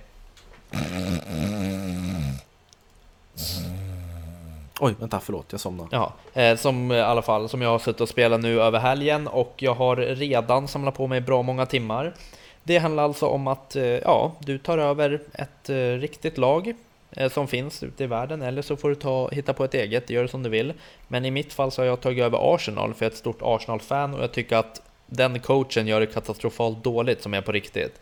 [4.81, 5.47] Oj, vänta, förlåt.
[5.51, 5.89] Jag somnade.
[5.93, 8.79] Ja, eh, som eh, i alla fall som jag har suttit och spelat nu över
[8.79, 12.15] helgen och jag har redan samlat på mig bra många timmar.
[12.63, 16.75] Det handlar alltså om att eh, ja, du tar över ett riktigt lag
[17.11, 20.11] Eh, som finns ute i världen eller så får du ta, hitta på ett eget,
[20.11, 20.73] gör som du vill.
[21.09, 23.38] Men i mitt fall så har jag tagit över Arsenal för jag är ett stort
[23.42, 28.01] Arsenal-fan och jag tycker att den coachen gör det katastrofalt dåligt som är på riktigt.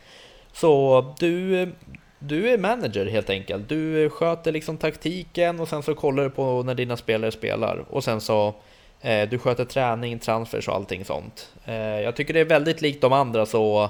[0.53, 1.73] Så du,
[2.19, 3.69] du är manager helt enkelt.
[3.69, 7.85] Du sköter liksom taktiken och sen så kollar du på när dina spelare spelar.
[7.91, 8.55] Och sen så
[9.01, 11.51] eh, du sköter träning, transfers och allting sånt.
[11.65, 13.89] Eh, jag tycker det är väldigt likt de andra så eh,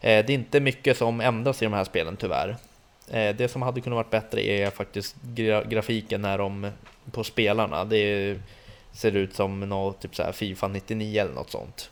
[0.00, 2.56] det är inte mycket som ändras i de här spelen tyvärr.
[3.10, 6.70] Eh, det som hade kunnat varit bättre är faktiskt gra grafiken när de
[7.12, 7.84] på spelarna.
[7.84, 8.36] Det
[8.92, 11.90] ser ut som något typ så här Fifa 99 eller något sånt.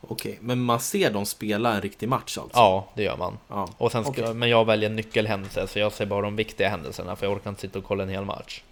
[0.00, 2.58] Okej, men man ser dem spela en riktig match alltså?
[2.58, 3.38] Ja, det gör man.
[3.48, 3.68] Ja.
[3.78, 4.34] Och sen ska, Okej.
[4.34, 7.60] Men jag väljer nyckelhändelser så jag ser bara de viktiga händelserna för jag orkar inte
[7.60, 8.62] sitta och kolla en hel match.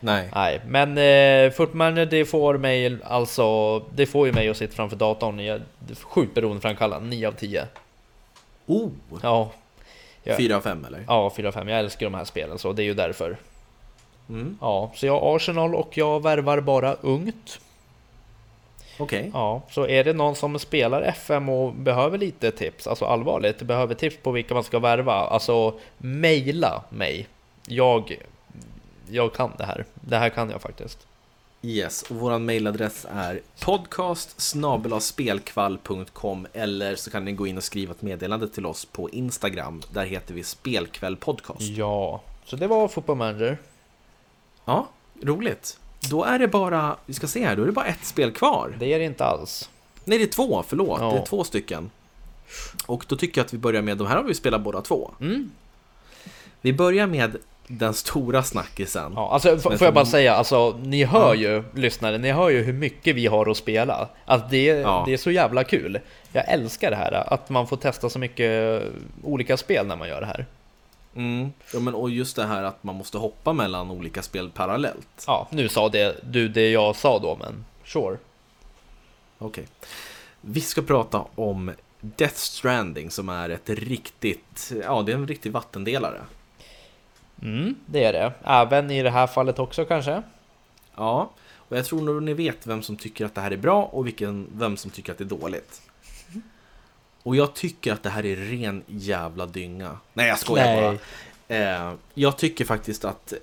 [0.00, 0.30] Nej.
[0.34, 4.74] Nej, men eh, Football Manager det får mig alltså, det får ju mig att sitta
[4.74, 5.38] framför datorn.
[5.38, 7.66] Jag, är sjukt beroendeframkallande, 9 av 10.
[8.66, 8.90] Oh!
[9.22, 9.52] Ja,
[10.24, 10.36] Ja.
[10.36, 11.04] Fyra av fem eller?
[11.08, 11.70] ja 4-5.
[11.70, 13.36] Jag älskar de här spelen så det är ju därför.
[14.28, 14.58] Mm.
[14.60, 17.60] Ja, så jag har Arsenal och jag värvar bara ungt.
[18.98, 19.30] Okej.
[19.34, 23.94] Ja, så är det någon som spelar FM och behöver lite tips, alltså allvarligt, behöver
[23.94, 27.28] tips på vilka man ska värva, alltså mejla mig.
[27.66, 28.18] Jag,
[29.10, 29.84] jag kan det här.
[29.94, 31.06] Det här kan jag faktiskt.
[31.64, 34.54] Yes, och våran mailadress är podcast
[36.52, 39.82] eller så kan ni gå in och skriva ett meddelande till oss på Instagram.
[39.92, 41.60] Där heter vi Spelkväll Podcast.
[41.60, 43.58] Ja, så det var Football Manager.
[44.64, 44.88] Ja,
[45.22, 45.78] roligt.
[46.10, 48.76] Då är det bara, vi ska se här, då är det bara ett spel kvar.
[48.78, 49.70] Det är det inte alls.
[50.04, 51.00] Nej, det är två, förlåt.
[51.00, 51.10] Ja.
[51.10, 51.90] Det är två stycken.
[52.86, 55.10] Och då tycker jag att vi börjar med, de här har vi spelat båda två.
[55.20, 55.50] Mm.
[56.60, 59.12] Vi börjar med den stora snackisen.
[59.16, 61.34] Ja, alltså, får jag bara säga, alltså, ni hör Ja.
[61.34, 64.08] ju, lyssnare, ni hör ju hur mycket vi har att spela.
[64.24, 65.02] Alltså, det, Ja.
[65.06, 66.00] det är så jävla kul.
[66.32, 68.82] Jag älskar det här, att man får testa så mycket
[69.22, 70.46] olika spel när man gör det här.
[71.16, 71.52] Mm.
[71.72, 75.24] Ja, men, och just det här att man måste hoppa mellan olika spel parallellt.
[75.26, 78.16] Ja, nu sa det, du det jag sa då, men sure.
[79.38, 79.64] Okej.
[80.40, 85.52] Vi ska prata om Death Stranding som är ett riktigt, ja det är en riktig
[85.52, 86.20] vattendelare.
[87.42, 88.32] Mm, det är det.
[88.44, 90.22] Även i det här fallet också kanske.
[90.96, 93.84] Ja, och jag tror nog ni vet vem som tycker att det här är bra
[93.84, 95.82] och vilken, vem som tycker att det är dåligt.
[97.22, 99.98] Och jag tycker att det här är ren jävla dynga.
[100.12, 100.82] Nej, jag skojar Nej.
[100.82, 100.98] bara.
[101.58, 103.34] Eh, jag tycker faktiskt att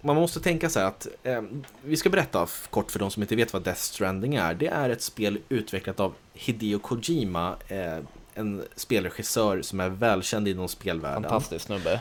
[0.00, 1.42] man måste tänka så här att eh,
[1.82, 4.54] vi ska berätta kort för de som inte vet vad Death Stranding är.
[4.54, 7.98] Det är ett spel utvecklat av Hideo Kojima, eh,
[8.34, 11.22] en spelregissör som är välkänd inom spelvärlden.
[11.22, 12.00] Fantastisk snubbe.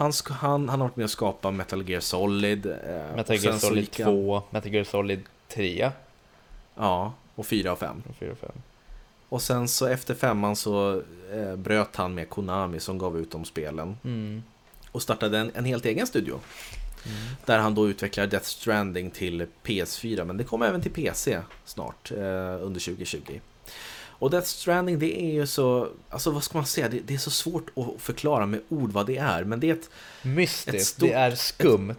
[0.00, 2.66] Han, han, han har varit med och skapat Metal Gear Solid.
[2.66, 5.90] Eh, Metal Gear Solid gick han- 2, Metal Gear Solid 3
[6.74, 8.02] Ja, och 4 och 5.
[8.08, 8.50] och 4 och 5.
[9.28, 13.44] Och sen så efter femman så eh, bröt han med Konami som gav ut de
[13.44, 13.96] spelen.
[14.04, 14.42] Mm.
[14.92, 16.40] Och startade en, en helt egen studio.
[17.46, 22.10] Där han då utvecklar Death Stranding till PS4, men det kommer även till PC snart,
[22.10, 22.18] eh,
[22.62, 23.40] under 2020.
[24.20, 27.18] Och Death Stranding, det är ju så, alltså vad ska man säga, det, det är
[27.18, 29.90] så svårt att förklara med ord vad det är, men det är ett,
[30.22, 31.94] Mystiskt, Ett stort- det är skumt.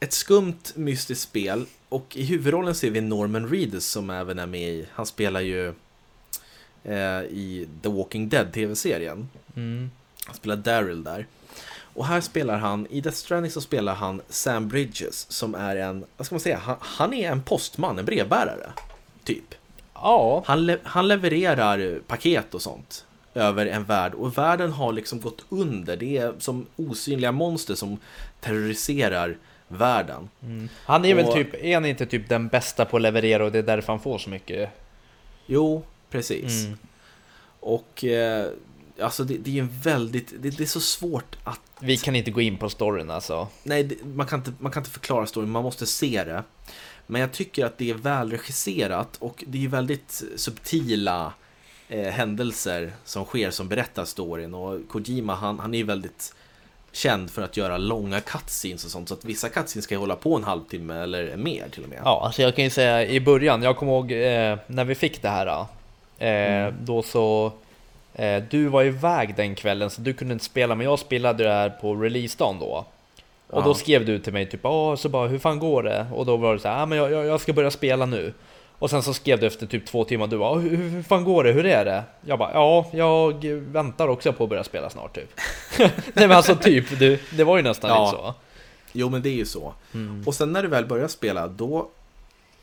[0.00, 1.66] ett skumt mystiskt spel.
[1.88, 5.68] Och i huvudrollen ser vi Norman Reedus som även är med i, han spelar ju
[6.84, 9.28] eh, i The Walking Dead tv-serien.
[9.56, 9.90] Mm.
[10.26, 11.26] Han spelar Daryl där.
[11.94, 16.04] Och här spelar han, i Death Stranding så spelar han Sam Bridges som är en,
[16.16, 18.72] vad ska man säga, han, han är en postman, en brevbärare.
[19.24, 19.54] Typ.
[20.02, 25.20] Ja, Han, le, han levererar paket och sånt över en värld och världen har liksom
[25.20, 25.96] gått under.
[25.96, 27.98] Det är som osynliga monster som
[28.40, 29.36] terroriserar
[29.68, 30.28] världen.
[30.84, 33.52] han är väl Och- typ, är han inte typ den bästa på att leverera och
[33.52, 34.70] det är därför han får så mycket?
[35.46, 36.64] Jo, precis.
[36.66, 36.78] Mm.
[37.60, 38.46] Och eh,
[39.00, 42.16] alltså det, det är ju en väldigt, det, det är så svårt att Vi kan
[42.16, 43.48] inte gå in på storyn alltså.
[43.62, 46.42] Nej, det, man, kan inte, man kan inte förklara storyn, man måste se det.
[47.12, 51.32] Men jag tycker att det är välregisserat och det är väldigt subtila
[51.88, 54.54] eh, händelser som sker som berättar storyn.
[54.54, 56.34] Och Kojima, han, han är ju väldigt
[56.92, 59.08] känd för att göra långa cutscenes och sånt.
[59.08, 62.00] Så att vissa cutscenes ska hålla på en halvtimme eller mer till och med.
[62.04, 65.22] Ja, alltså jag kan ju säga i början, jag kommer ihåg eh, när vi fick
[65.22, 65.46] det här.
[65.46, 65.66] Eh,
[66.18, 66.74] Mm.
[66.80, 67.52] Då så,
[68.14, 71.50] eh, du var iväg den kvällen så du kunde inte spela, men jag spelade det
[71.50, 72.84] här på releasedagen då.
[73.52, 73.74] Och då Ja.
[73.74, 74.60] skrev du till mig typ,
[74.98, 76.06] så bara hur fan går det?
[76.14, 78.32] Och då var det så här, ah, men jag, jag, jag ska börja spela nu.
[78.78, 81.44] Och sen så skrev du efter typ två timmar, du bara, hur, hur fan går
[81.44, 81.52] det?
[81.52, 82.02] Hur är det?
[82.26, 85.40] Jag bara, ja, jag väntar också på att börja spela snart typ.
[85.78, 85.90] Nej
[86.28, 88.04] men alltså typ, du, det var ju nästan Ja.
[88.10, 88.34] lite så.
[88.92, 89.74] Jo, men det är ju så.
[90.26, 91.88] Och sen när du väl börjar spela, då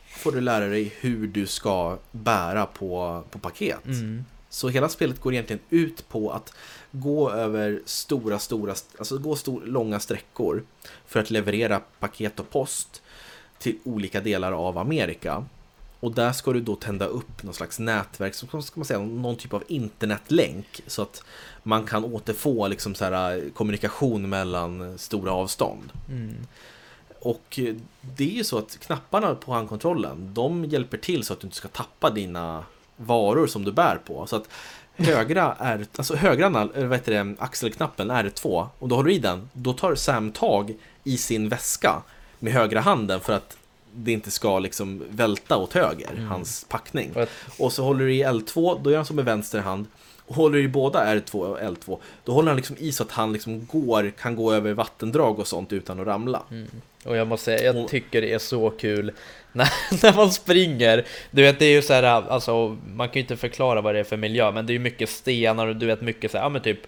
[0.10, 3.86] får du lära dig hur du ska bära på, på paket.
[3.86, 4.26] Mm.
[4.50, 6.54] Så hela spelet går egentligen ut på att
[6.92, 10.64] gå över stora, stora, alltså gå stor, långa sträckor
[11.06, 13.02] för att leverera paket och post
[13.58, 15.46] till olika delar av Amerika.
[16.00, 19.36] Och där ska du då tända upp någon slags nätverk, som ska man säga, någon
[19.36, 21.24] typ av internetlänk så att
[21.64, 25.92] man kan återfå liksom så här, eh, kommunikation mellan stora avstånd.
[26.10, 26.36] Mm.
[27.20, 31.40] Och eh, det är ju så att knapparna på handkontrollen, de hjälper till så att
[31.40, 32.64] du inte ska tappa dina
[32.96, 34.28] varor som du bär på.
[34.28, 34.50] Så att
[35.00, 39.74] högra, är, alltså högra vad heter det, axelknappen R2, om du håller i den, då
[39.74, 42.02] tar Sam tag i sin väska
[42.40, 43.58] med högra handen för att
[43.94, 47.12] det inte ska liksom välta åt höger, hans packning.
[47.16, 49.86] Att- Och så håller du i L2, då gör han som med vänster hand.
[50.26, 53.12] Och håller du i båda R2 och L2, då håller han liksom i så att
[53.12, 56.42] han liksom går, kan gå över vattendrag och sånt utan att ramla.
[57.06, 59.12] Och jag måste säga, jag Och- tycker det är så kul
[60.04, 61.06] när, man springer.
[61.32, 64.00] Du vet, det är ju så här, alltså man kan ju inte förklara vad det
[64.00, 66.46] är för miljö, men det är ju mycket stenar och du vet mycket så här,
[66.46, 66.80] ja men typ,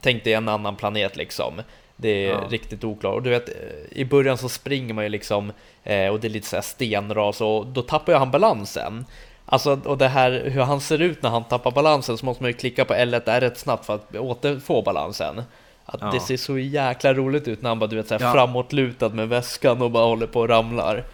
[0.00, 1.62] tänk dig en annan planet liksom.
[1.96, 2.40] Det är Ja.
[2.50, 3.14] riktigt oklart.
[3.14, 3.48] Och du vet,
[3.90, 5.52] i början så springer man ju liksom,
[5.84, 9.04] eh, och det är lite så här stenras, och då tappar ju han balansen.
[9.46, 12.50] Alltså, och det här hur han ser ut när han tappar balansen så måste man
[12.50, 15.42] ju klicka på L1 R1 snabbt för att återfå balansen.
[15.84, 16.10] Att Ja.
[16.12, 18.32] Det ser så jäkla roligt ut när han bara du vet, så här, Ja.
[18.32, 21.04] framåtlutad med väskan och bara håller på och ramlar.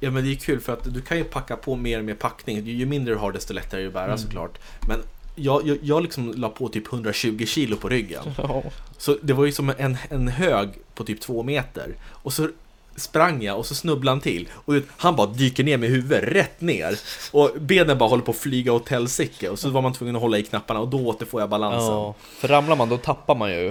[0.00, 2.14] Ja men det är kul för att du kan ju packa på mer och mer
[2.14, 2.66] packning.
[2.66, 4.58] Ju mindre du har desto lättare är det att bära såklart.
[4.88, 5.02] Men
[5.34, 8.22] jag, jag, jag liksom la på typ 120 kilo på ryggen.
[8.98, 11.94] Så det var ju som en, en hög på typ två meter.
[12.08, 12.48] Och så
[12.96, 14.48] sprang jag och så snubblade han till.
[14.52, 16.98] Och han bara dyker ner med huvudet rätt ner.
[17.32, 19.48] Och benen bara håller på att flyga åt helsike.
[19.48, 21.94] Och så var man tvungen att hålla i knapparna och då återfår jag balansen.
[21.94, 23.68] Ja, för ramlar man då tappar man ju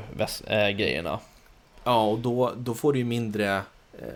[0.48, 1.20] äh, grejerna.
[1.84, 3.56] Ja, och då, då får du ju mindre,
[4.02, 4.08] eh,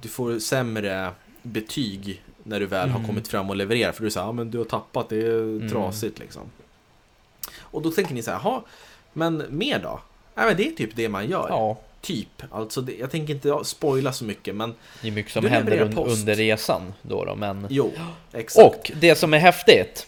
[0.00, 1.10] du får sämre
[1.42, 3.06] betyg när du väl har Mm.
[3.08, 3.92] kommit fram och levererar.
[3.92, 5.68] För du säger, ja men du har tappat, det är Mm.
[5.70, 6.42] trasigt liksom.
[7.60, 8.62] Och då tänker ni så här, jaha,
[9.12, 10.00] men mer då?
[10.34, 11.46] Nej men det är typ det man gör.
[11.48, 15.46] Ja, Typ, alltså det, jag tänker inte spoila så mycket men det är mycket som
[15.46, 16.20] händer un- post.
[16.20, 17.66] under resan då, då men...
[17.70, 17.92] jo,
[18.32, 18.66] exakt.
[18.66, 20.06] Och det som är häftigt,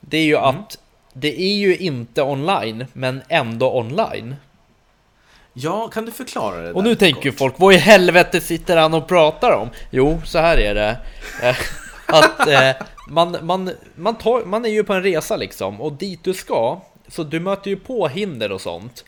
[0.00, 0.48] det är ju Mm.
[0.48, 0.78] att
[1.12, 4.36] det är ju inte online, men ändå online.
[5.56, 8.94] Ja, kan du förklara det Och nu tänker ju folk, vad i helvete sitter han
[8.94, 9.70] och pratar om?
[9.90, 10.96] Jo, så här är det.
[11.42, 11.56] Eh,
[12.06, 12.70] Att eh,
[13.08, 16.80] man, man, man, tar, man är ju på en resa liksom, och dit du ska,
[17.08, 19.04] så du möter ju på hinder och sånt.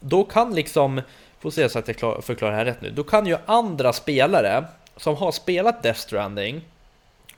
[0.00, 1.00] Då kan liksom,
[1.40, 3.92] får se så att jag klar, förklarar det här rätt nu, då kan ju andra
[3.92, 4.64] spelare
[4.96, 6.60] som har spelat Death Stranding,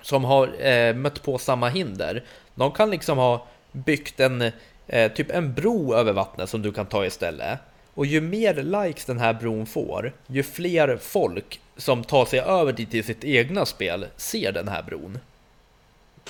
[0.03, 4.53] som har eh, mött på samma hinder, de kan liksom ha byggt en,
[4.87, 7.59] eh, typ en bro över vattnet som du kan ta istället.
[8.01, 12.73] Och ju mer likes den här bron får, ju fler folk som tar sig över
[12.73, 15.19] dit till sitt egna spel ser den här bron.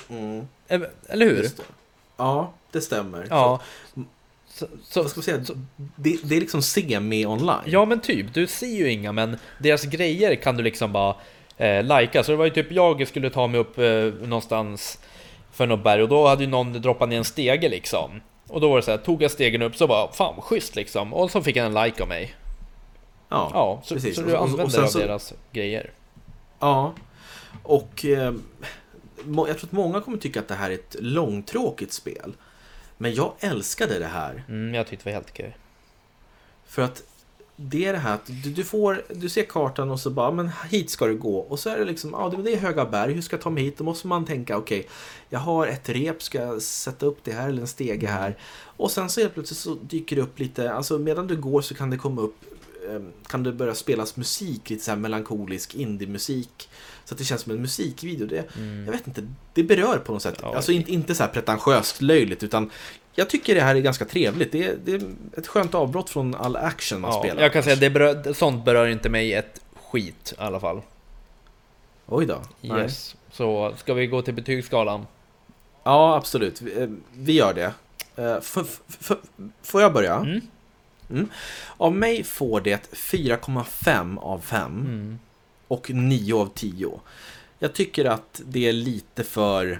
[0.09, 0.45] Mm,
[1.07, 1.41] Eller hur?
[1.41, 1.51] det.
[2.17, 3.27] Ja, det stämmer.
[3.29, 3.61] Ja.
[3.95, 4.03] Så,
[4.47, 5.57] Så, så, vad ska man säga?
[5.95, 7.63] Det, det är liksom semi-online.
[7.65, 11.15] Ja men typ, du ser ju inga men deras grejer kan du liksom bara
[11.57, 12.23] eh, lajka.
[12.23, 14.99] Så det var ju typ jag skulle ta mig upp eh, någonstans
[15.51, 18.21] för något berg och då hade ju någon droppat ner en stege liksom.
[18.51, 21.13] Och då var det så här, tog jag stegen upp så bara fan schysst liksom.
[21.13, 22.35] Och så fick jag en like av mig.
[23.29, 24.15] ja, Ja, så, precis.
[24.15, 25.91] så Och- du och- och använder sen av så- deras grejer.
[26.59, 26.93] Ja,
[27.63, 28.33] och eh,
[29.25, 32.33] jag tror att många kommer tycka att det här är ett långtråkigt spel.
[32.97, 34.43] Men jag älskade det här.
[34.49, 35.57] Mm, jag tyckte det var helt okej.
[36.65, 37.03] För att
[37.63, 40.51] det är det här att du, du får, du ser kartan och så bara, men
[40.69, 41.37] hit ska du gå.
[41.37, 43.63] Och så är det liksom, ja det är höga berg, hur ska jag ta mig
[43.63, 43.77] hit?
[43.77, 44.87] Då måste man tänka, okej,
[45.29, 48.37] jag har ett rep, ska jag sätta upp det här eller en stege här?
[48.63, 51.75] Och sen så helt plötsligt så dyker det upp lite, alltså medan du går så
[51.75, 52.35] kan det komma upp,
[52.89, 56.69] eh, kan det börja spelas musik, lite så här melankolisk indie-musik.
[57.05, 58.27] Så att det känns som en musikvideo.
[58.27, 58.45] Det,
[58.85, 60.37] Jag vet inte, det berör på något sätt.
[60.41, 60.55] Ja.
[60.55, 62.69] Alltså inte, inte så här pretentiöst löjligt, utan
[63.15, 64.51] jag tycker det här är ganska trevligt.
[64.51, 65.01] Det är, det är
[65.37, 67.41] ett skönt avbrott från all action man Ja, spelar.
[67.43, 70.81] jag kan säga det berör, sånt berör inte mig ett skit i alla fall.
[72.05, 72.41] Oj då.
[72.61, 73.15] Yes.
[73.31, 75.07] Så ska vi gå till betygsskalan?
[75.83, 76.61] Ja, absolut.
[76.61, 77.73] Vi, eh, vi gör det.
[78.15, 79.19] Eh, f-
[79.61, 80.15] får jag börja?
[80.15, 80.41] Mm.
[81.09, 81.29] Mm.
[81.77, 85.19] Av mig får det 4,5 av 5 Mm.
[85.67, 86.99] och 9 av 10.
[87.59, 89.79] Jag tycker att det är lite för...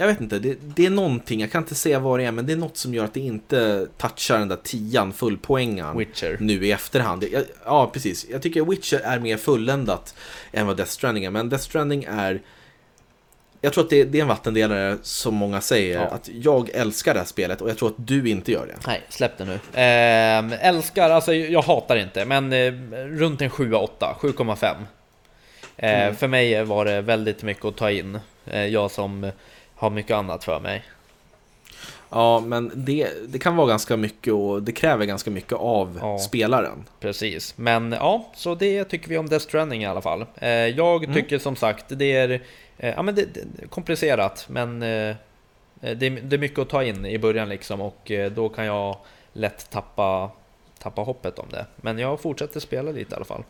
[0.00, 2.46] Jag vet inte, det, det är någonting, jag kan inte säga vad det är, men
[2.46, 5.98] det är något som gör att det inte touchar den där tian, fullpoängan.
[5.98, 6.36] Witcher.
[6.40, 7.24] nu i efterhand.
[7.32, 8.26] Jag, ja, precis.
[8.30, 10.14] Jag tycker Witcher är mer fulländat
[10.52, 11.30] än vad Death Stranding är.
[11.30, 12.40] Men Death Stranding är...
[13.60, 15.98] Jag tror att det, det är en vattendelare som många säger.
[16.00, 16.06] Ja.
[16.06, 18.76] Att jag älskar det här spelet och jag tror att du inte gör det.
[18.86, 19.58] Nej, släpp det nu.
[19.74, 22.72] Ehm, älskar, alltså jag hatar inte, men eh,
[23.18, 23.88] runt en 7-8,
[24.20, 24.74] 7,5.
[25.76, 26.16] Eh, Mm.
[26.16, 28.18] För mig var det väldigt mycket att ta in.
[28.46, 29.30] Eh, jag som
[29.80, 30.82] har mycket annat för mig.
[32.10, 36.18] Ja, men det, det kan vara ganska mycket och det kräver ganska mycket av Ja.
[36.18, 36.84] spelaren.
[37.00, 40.26] Precis, men ja, så det tycker vi om Death Stranding i alla fall.
[40.40, 41.16] Eh, jag Mm.
[41.16, 42.30] tycker som sagt det är,
[42.78, 45.16] eh, ja, men det, det, komplicerat, men eh,
[45.80, 48.96] det, är, det är mycket att ta in i början liksom och då kan jag
[49.32, 50.30] lätt tappa,
[50.78, 51.66] tappa hoppet om det.
[51.76, 53.44] Men jag fortsätter spela lite i alla fall.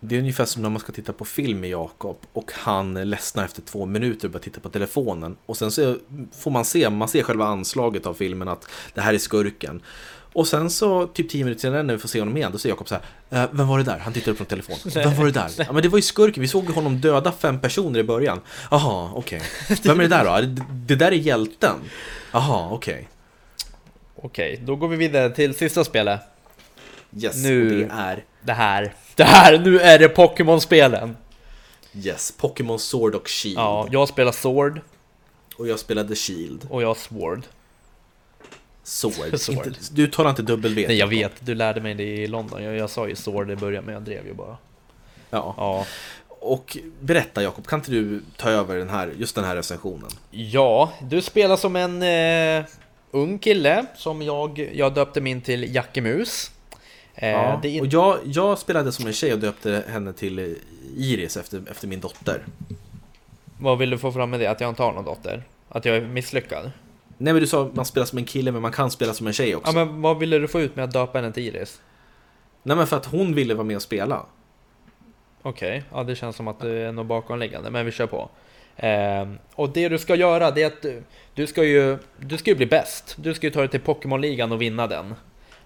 [0.00, 3.44] Det är ungefär som när man ska titta på film med Jakob och han ledsnar
[3.44, 5.36] efter två minuter och börjar titta på telefonen.
[5.46, 5.96] Och sen så
[6.38, 9.82] får man se, man ser själva anslaget av filmen att det här är skurken.
[10.32, 12.72] Och sen så, typ tio minuter senare när vi får se honom igen, då säger
[12.72, 12.94] Jakob så
[13.30, 13.98] här, "Eh, Vem var det där?
[13.98, 14.80] Han tittar upp på telefonen.
[14.94, 15.50] Vem var det där?
[15.56, 18.40] Ja men det var ju skurken, vi såg honom döda fem personer i början.
[18.70, 19.42] Jaha, okej.
[19.82, 20.46] Vem är det där då?
[20.46, 21.76] Det, det där är hjälten.
[22.32, 23.08] Jaha, okej.
[24.16, 26.20] Okej, då går vi vidare till sista spelet.
[27.16, 31.16] Yes, Nu- det är Det här, det här, nu är det Pokémon-spelen!
[31.94, 33.58] Yes, Pokémon Sword och Shield.
[33.58, 34.80] Ja, jag spelar Sword
[35.56, 36.66] Och jag spelade Shield.
[36.70, 37.42] och jag Sword.
[38.82, 39.38] Sword.
[39.40, 39.66] Sword.
[39.66, 40.84] Inte, du talar inte dubbel-V.
[40.88, 42.62] Nej jag vet, du lärde mig det i London.
[42.62, 44.56] Jag, jag sa ju Sword i början men jag drev ju bara.
[45.30, 45.54] Ja.
[45.56, 45.86] Ja,
[46.28, 50.10] Och berätta Jakob, kan inte du ta över den här, just den här recensionen?
[50.30, 52.64] ja du spelar som en eh,
[53.10, 56.50] ung kille som jag, jag döpte min till Jackemus.
[56.50, 56.59] Eh,
[57.28, 57.58] ja.
[57.62, 60.56] det är Och jag, jag spelade som en tjej och döpte henne till
[60.96, 62.44] Iris efter, efter min dotter.
[63.58, 64.46] Vad vill du få fram med det?
[64.46, 65.42] Att jag inte har någon dotter?
[65.68, 66.70] Att jag är misslyckad?
[67.18, 69.26] Nej men du sa att man spelar som en kille men man kan spela som
[69.26, 69.72] en tjej också.
[69.72, 71.80] Ja men vad ville du få ut med att döpa henne till Iris?
[72.62, 74.26] Nej men för att hon ville vara med och spela.
[75.42, 78.30] Okej, ja det känns som att det är något bakomliggande, men vi kör på.
[78.76, 81.02] Ehm, och det du ska göra, det är att du,
[81.34, 83.16] du ska ju du ska ju bli bäst.
[83.18, 85.14] Du ska ju ta dig till Pokémon-ligan och vinna den.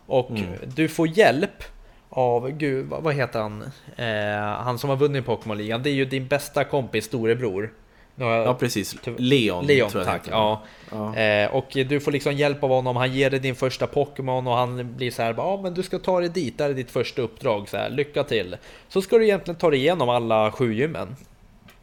[0.07, 0.45] Och Mm.
[0.75, 1.65] du får hjälp
[2.11, 3.63] av, gud, vad, heter han?
[3.97, 7.73] Eh, han som har vunnit Pokémon-ligan, det är ju din bästa kompis storebror.
[8.17, 9.67] Jag- Ja precis, Leon.
[9.67, 10.23] Leon, tror jag tack.
[10.31, 10.63] Ja.
[10.91, 11.17] Ja.
[11.17, 14.55] Eh, och du får liksom hjälp av honom, han ger dig din första Pokémon och
[14.57, 17.23] han blir så här, ja men du ska ta dig dit, där är ditt första
[17.23, 18.57] uppdrag, så här, lycka till.
[18.89, 21.17] Så ska du egentligen ta dig igenom alla sju gymmen.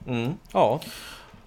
[0.08, 0.32] Mm.
[0.54, 0.80] Ja,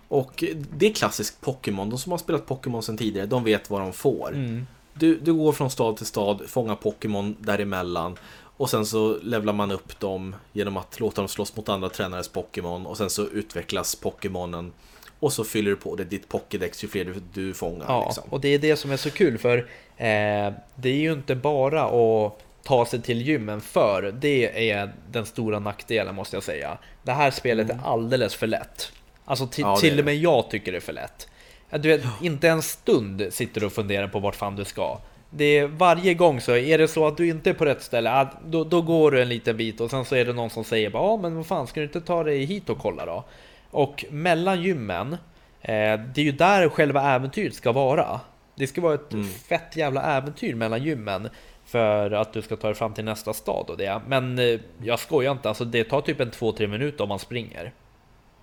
[0.08, 0.44] Och
[0.76, 1.90] det är klassiskt Pokémon.
[1.90, 4.28] De som har spelat Pokémon sedan tidigare, de vet vad de får.
[4.34, 4.66] mm.
[4.94, 8.18] Du, du går från stad till stad, fångar Pokémon däremellan.
[8.56, 12.28] Och sen så levlar man upp dem genom att låta dem slåss mot andra tränares
[12.28, 12.86] Pokémon.
[12.86, 14.72] Och sen så utvecklas Pokémonen.
[15.20, 17.84] Och så fyller du på det ditt Pokédex ju fler du, du fångar.
[17.88, 18.04] ja.
[18.06, 18.24] liksom.
[18.30, 19.58] och det är det som är så kul för
[19.96, 25.26] eh, det är ju inte bara att ta sig till gymmen för, det är den
[25.26, 26.78] stora nackdelen måste jag säga.
[27.02, 28.92] Det här spelet är alldeles för lätt.
[29.24, 29.74] Alltså till, Mm.
[29.74, 31.28] Ja, till och med jag tycker det är för lätt.
[31.70, 34.98] Ja, Du vet, inte en stund sitter du och funderar på vart fan du ska.
[35.30, 38.28] Det är, varje gång så är det så att du inte är på rätt ställe,
[38.46, 40.90] då, då går du en liten bit och sen så är det någon som säger
[40.90, 43.24] bara, ja men vad fan ska du inte ta dig hit och kolla då?
[43.70, 45.16] Och mellan gymmen
[45.64, 48.20] Eh, det är ju där själva äventyret ska vara.
[48.54, 49.28] Det ska vara ett mm.
[49.28, 51.28] fett jävla äventyr mellan gymmen
[51.64, 54.00] för att du ska ta dig fram till nästa stad och det.
[54.06, 57.72] Men eh, jag skojar inte, alltså det tar typ en 2-3 minuter om man springer.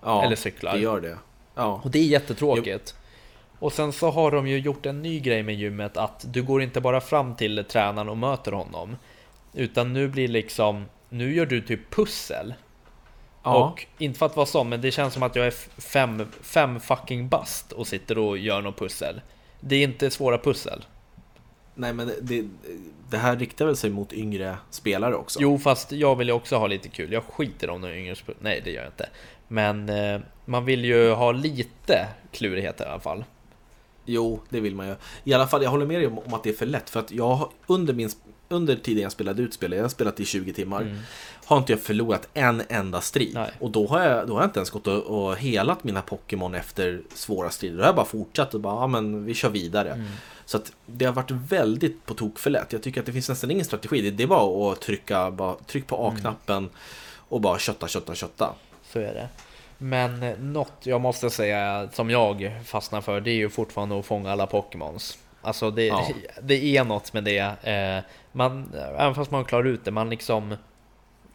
[0.00, 0.72] Ja, Eller cyklar.
[0.72, 1.18] det gör det.
[1.54, 1.80] Ja.
[1.84, 2.94] Och det är jättetråkigt.
[2.96, 3.01] Jo.
[3.62, 6.62] Och sen så har de ju gjort en ny grej med gymmet att du går
[6.62, 8.96] inte bara fram till tränaren och möter honom.
[9.52, 12.54] Utan nu blir liksom, nu gör du typ pussel.
[13.42, 13.64] Ja.
[13.64, 16.80] Och inte för att vara sån, men det känns som att jag är fem, fem
[16.80, 19.20] fucking bast och sitter och gör något pussel.
[19.60, 20.84] Det är inte svåra pussel.
[21.74, 22.44] Nej men det,
[23.10, 25.38] det här riktar väl sig mot yngre spelare också?
[25.42, 27.12] Jo fast jag vill ju också ha lite kul.
[27.12, 29.08] Jag skiter om de yngre Nej det gör jag inte.
[29.48, 33.24] Men eh, man vill ju ha lite klurigheter i alla fall.
[34.04, 34.94] Jo, det vill man ju.
[35.24, 36.90] I alla fall, jag håller med dig om att det är för lätt.
[36.90, 38.10] För att jag under, min,
[38.48, 40.98] under tiden jag spelade ut spelet, jag har spelat i 20 timmar, mm.
[41.44, 43.34] har inte jag förlorat en enda strid.
[43.34, 43.50] Nej.
[43.58, 46.54] Och då har, jag, då har jag inte ens gått och, och helat mina Pokémon
[46.54, 47.76] efter svåra strider.
[47.76, 49.90] Då har jag bara fortsatt och bara, ja men vi kör vidare.
[49.90, 50.06] Mm.
[50.44, 52.72] Så att det har varit väldigt på tok för lätt.
[52.72, 54.00] Jag tycker att det finns nästan ingen strategi.
[54.02, 56.70] Det, det är bara att trycka, bara, tryck på A-knappen mm.
[57.28, 58.54] och bara kötta, kötta, kötta.
[58.92, 59.28] Så är det.
[59.82, 60.20] Men
[60.52, 64.46] något jag måste säga som jag fastnar för det är ju fortfarande att fånga alla
[64.46, 65.18] Pokémons.
[65.42, 66.08] Alltså det, ja.
[66.42, 67.38] det är något med det.
[67.38, 70.56] Eh, man, även fast man klarar ut det, man liksom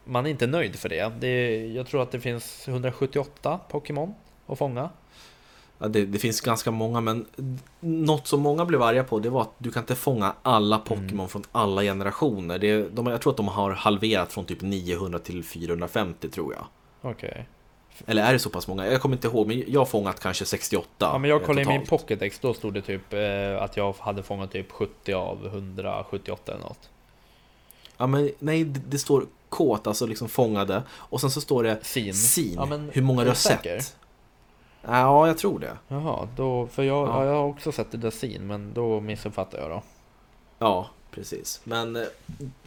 [0.03, 1.11] man är inte nöjd för det.
[1.19, 4.13] det jag tror att det finns 178 Pokémon
[4.47, 4.89] att fånga.
[5.79, 7.25] Ja, det, det, finns ganska många, men
[7.79, 11.11] något som många blev arga på det var att du kan inte fånga alla Pokémon
[11.11, 11.27] mm.
[11.27, 12.59] från alla generationer.
[12.59, 16.65] Det, de, jag tror att de har halverat från typ 900 till 450 tror jag.
[17.01, 17.29] Okej.
[17.29, 17.43] Okay.
[18.05, 18.87] Eller är det så pass många?
[18.87, 21.75] Jag kommer inte ihåg, men jag har fångat kanske 68 Ja men jag kollade totalt.
[21.75, 25.45] i min Pokédex, då stod det typ eh, att jag hade fångat typ 70 av
[25.45, 26.89] 178 eller något
[27.97, 31.79] Ja men nej, det, det står kåt, alltså liksom fångade Och sen så står det
[31.81, 32.53] sin, sin.
[32.53, 33.95] Ja, men, hur många du har sett
[34.81, 37.25] Ja, jag tror det Jaha, då, för jag, ja.
[37.25, 39.83] jag har också sett det där sin, men då missuppfattar jag då
[40.59, 40.87] Ja,
[41.17, 41.61] precis.
[41.63, 42.03] Men eh,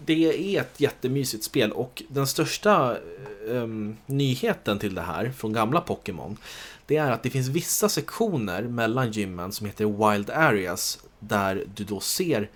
[0.05, 2.97] det är ett jättemysigt spel och den största
[3.47, 6.37] um, nyheten till det här från gamla Pokémon
[6.87, 11.85] det är att det finns vissa sektioner mellan gymmen som heter Wild Areas där du
[11.85, 12.51] då ser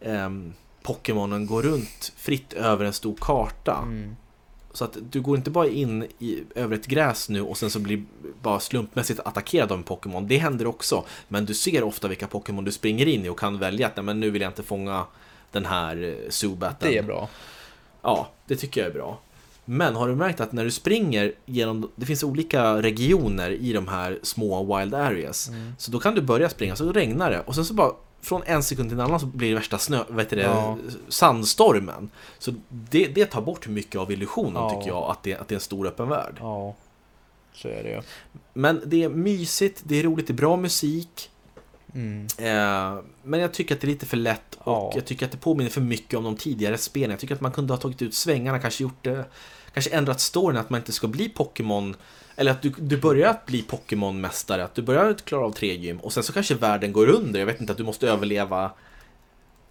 [0.00, 3.78] um, Pokémonen gå runt fritt över en stor karta.
[3.82, 4.16] Mm.
[4.72, 7.78] Så att du går inte bara in i, över ett gräs nu och sen så
[7.78, 8.04] blir
[8.42, 10.28] bara slumpmässigt attackerad av en Pokémon.
[10.28, 11.04] Det händer också.
[11.28, 14.04] Men du ser ofta vilka Pokémon du springer in i och kan välja att nej,
[14.04, 15.04] men nu vill jag inte fånga
[15.52, 16.90] den här eh, Zubaten.
[16.90, 17.28] Det är bra.
[18.02, 19.18] Ja, det tycker jag är bra.
[19.64, 23.88] Men har du märkt att när du springer genom, det finns olika regioner i de
[23.88, 25.48] här små wild areas.
[25.48, 25.72] Mm.
[25.78, 27.92] Så då kan du börja springa, så regnar det och sen så bara
[28.22, 30.78] från en sekund till en annan så blir det värsta snö, vet det, ja.
[31.08, 32.10] sandstormen.
[32.38, 34.70] Så det, det tar bort mycket av illusionen ja.
[34.70, 36.36] tycker jag, att det, att det är en stor öppen värld.
[36.40, 36.74] Ja,
[37.52, 38.02] så är det ju.
[38.52, 41.30] Men det är mysigt, det är roligt, det är bra musik.
[41.94, 42.26] Mm.
[42.38, 44.92] Eh, men jag tycker att det är lite för lätt och ja.
[44.94, 47.10] jag tycker att det påminner för mycket om de tidigare spelen.
[47.10, 49.24] Jag tycker att man kunde ha tagit ut svängarna, kanske gjort det,
[49.72, 51.96] kanske ändrat storyn, att man inte ska bli Pokémon
[52.36, 55.74] eller att du, du börjar att bli Pokémon-mästare, att du börjar att klara av tre
[55.74, 57.38] gym och sen så kanske världen går under.
[57.38, 58.70] Jag vet inte, att du måste överleva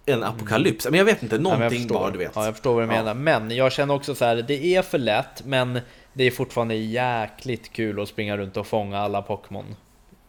[0.06, 0.86] en apokalyps.
[0.90, 2.32] Men jag vet inte, någonting ja, bara du vet.
[2.34, 3.02] Ja, jag förstår vad du ja.
[3.02, 3.14] menar.
[3.14, 5.80] Men jag känner också så här, det är för lätt, men
[6.12, 9.76] det är fortfarande jäkligt kul att springa runt och fånga alla Pokémon.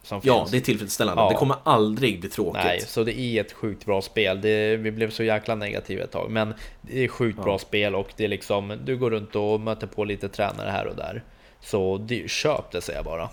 [0.09, 0.51] ja, finns.
[0.51, 1.23] det är tillfredsställande.
[1.23, 1.29] Ja.
[1.29, 2.63] Det kommer aldrig bli tråkigt.
[2.63, 4.41] Nej, så det är ett sjukt bra spel.
[4.41, 7.43] Det, vi blev så jäkla negativa ett tag, men det är sjukt ja.
[7.43, 10.87] bra spel och det är liksom, du går runt och möter på lite tränare här
[10.87, 11.23] och där.
[11.61, 13.29] Så det, köp det säger jag bara.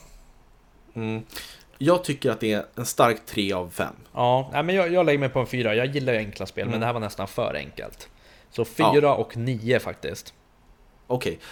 [0.94, 1.22] Mm.
[1.78, 3.94] Jag tycker att det är en stark 3 av 5.
[4.12, 5.74] Ja, men jag, jag lägger mig på en 4.
[5.74, 6.70] Jag gillar ju enkla spel, mm.
[6.70, 8.08] men det här var nästan för enkelt.
[8.50, 9.14] Så 4 ja.
[9.14, 10.34] och 9 faktiskt.
[11.06, 11.32] Okej.
[11.32, 11.42] Okay.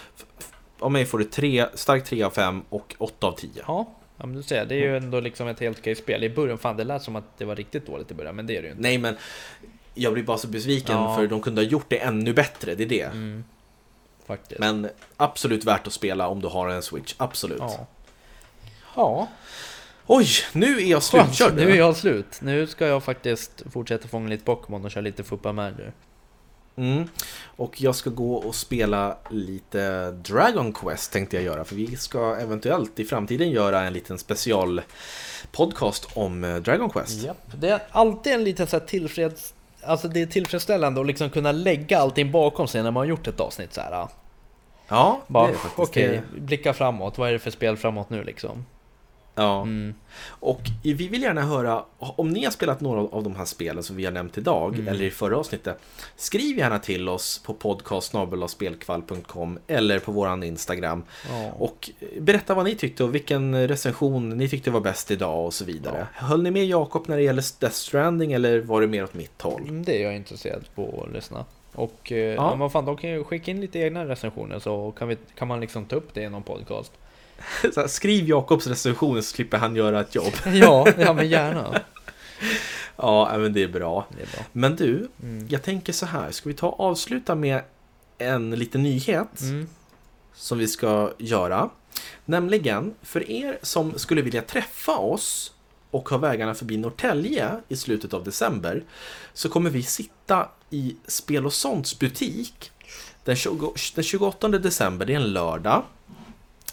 [0.79, 3.49] Av mig får du 3, stark 3 av 5 och 8 av 10.
[3.67, 6.23] Ja, Ja men du ser, det är ju ändå liksom ett helt okej spel.
[6.23, 8.57] I början, fan det lät som att det var riktigt dåligt i början, men det
[8.57, 8.83] är det ju inte.
[8.83, 9.15] Nej men,
[9.93, 11.15] jag blir bara så besviken ja.
[11.15, 13.01] för de kunde ha gjort det ännu bättre, det är det.
[13.01, 13.43] Mm.
[14.27, 14.59] Faktiskt.
[14.59, 17.59] Men absolut värt att spela om du har en Switch, absolut.
[17.59, 17.87] Ja.
[18.95, 19.27] ja.
[20.07, 21.55] Oj, nu är jag slutkörd.
[21.55, 22.39] Nu är jag slut.
[22.41, 25.93] Nu ska jag faktiskt fortsätta fånga lite Pokémon och köra lite Football Manager.
[26.77, 27.09] Mm.
[27.45, 31.65] Och jag ska gå och spela lite Dragon Quest tänkte jag göra.
[31.65, 34.81] För vi ska eventuellt i framtiden göra en liten special
[35.51, 37.23] podcast om eh, Dragon Quest.
[37.23, 37.37] Yep.
[37.59, 39.53] Det är alltid en liten så här tillfreds
[39.83, 43.27] alltså det är tillfredsställande att liksom kunna lägga allting bakom sig när man har gjort
[43.27, 44.07] ett avsnitt så här.
[44.87, 47.17] Ja, Bara, det är faktiskt Okej, blicka framåt.
[47.17, 48.65] Vad är det för spel framåt nu liksom?
[49.37, 49.61] Ja.
[49.61, 49.93] Mm.
[50.27, 53.95] Och vi vill gärna höra om ni har spelat några av de här spelen som
[53.95, 54.87] vi har nämnt idag Mm.
[54.87, 55.79] eller i förra avsnittet.
[56.15, 61.03] Skriv gärna till oss på podcast.spelkvall.com eller på våran Instagram.
[61.29, 61.51] Ja.
[61.51, 65.65] Och berätta vad ni tyckte och vilken recension ni tyckte var bäst idag och så
[65.65, 66.07] vidare.
[66.13, 69.41] Höll ni med Jakob när det gäller Death Stranding eller var det mer åt mitt
[69.41, 69.61] håll?
[69.61, 71.45] Mm, Det är jag intresserad på att lyssna.
[71.73, 72.55] Och eh, Ja.
[72.55, 75.59] vad fan, de kan ju skicka in lite egna recensioner så kan, vi, kan man
[75.59, 76.91] liksom ta upp det i någon podcast.
[77.75, 80.33] Här, Skriv Jakobs recension så slipper han göra ett jobb.
[80.45, 81.79] ja, ja men gärna.
[82.99, 84.07] Ja, men det är bra.
[84.17, 84.45] Det är bra.
[84.51, 85.47] Men du, Mm.
[85.49, 86.31] jag tänker så här.
[86.31, 87.61] Ska vi ta och avsluta med
[88.17, 89.41] en liten nyhet?
[89.41, 89.67] Mm.
[90.33, 91.69] som vi ska göra.
[92.25, 95.53] Nämligen, för er som skulle vilja träffa oss
[95.91, 98.83] och ha vägarna förbi Norrtälje i slutet av december
[99.33, 102.71] så kommer vi sitta i Spel och sånts butik
[103.23, 105.83] den, 20, den 28 december, det är en lördag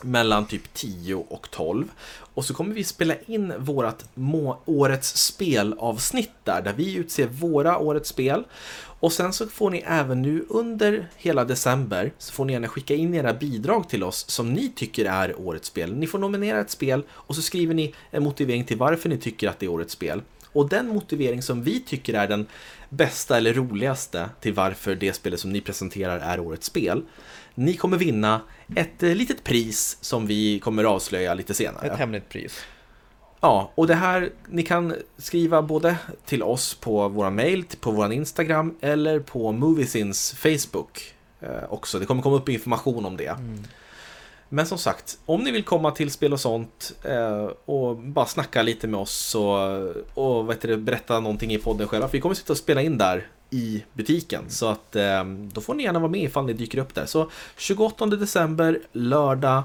[0.05, 1.89] mellan typ 10 och 12
[2.35, 7.79] och så kommer vi spela in vårat må- årets spelavsnitt där, där vi utser våra
[7.79, 8.45] årets spel
[9.01, 12.95] och sen så får ni även nu under hela december så får ni gärna skicka
[12.95, 15.95] in era bidrag till oss som ni tycker är årets spel.
[15.95, 19.49] Ni får nominera ett spel och så skriver ni en motivering till varför ni tycker
[19.49, 20.23] att det är årets spel.
[20.53, 22.47] Och den motivering som vi tycker är den
[22.89, 27.03] bästa eller roligaste till varför det spelet som ni presenterar är årets spel.
[27.55, 28.41] Ni kommer vinna
[28.77, 31.87] ett eh, litet pris som vi kommer avslöja lite senare.
[31.87, 32.65] Ett hemligt pris.
[33.41, 38.13] Ja, och det här, ni kan skriva både till oss på våra mail, på vår
[38.13, 41.99] Instagram eller på Moviesins Facebook eh, också.
[41.99, 43.37] Det kommer komma upp information om det.
[44.49, 48.63] Men som sagt, om ni vill komma till spel och sånt eh, och bara snacka
[48.63, 49.57] lite med oss och,
[50.15, 52.09] och vad heter det, berätta någonting i podden själva.
[52.09, 54.45] För vi kommer sitta och spela in där i butiken.
[54.49, 57.07] Så att eh, då får ni gärna vara med ifall ni dyker upp där.
[57.07, 59.63] Så 28 december, lördag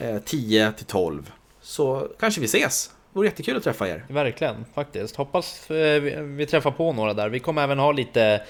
[0.00, 1.32] eh, 10 till 12.
[1.60, 2.90] Så kanske vi ses.
[3.12, 4.04] Det vore jättekul att träffa er.
[4.08, 5.16] Verkligen, faktiskt.
[5.16, 7.28] Hoppas eh, vi, träffar på några där.
[7.28, 8.42] Vi kommer även ha lite,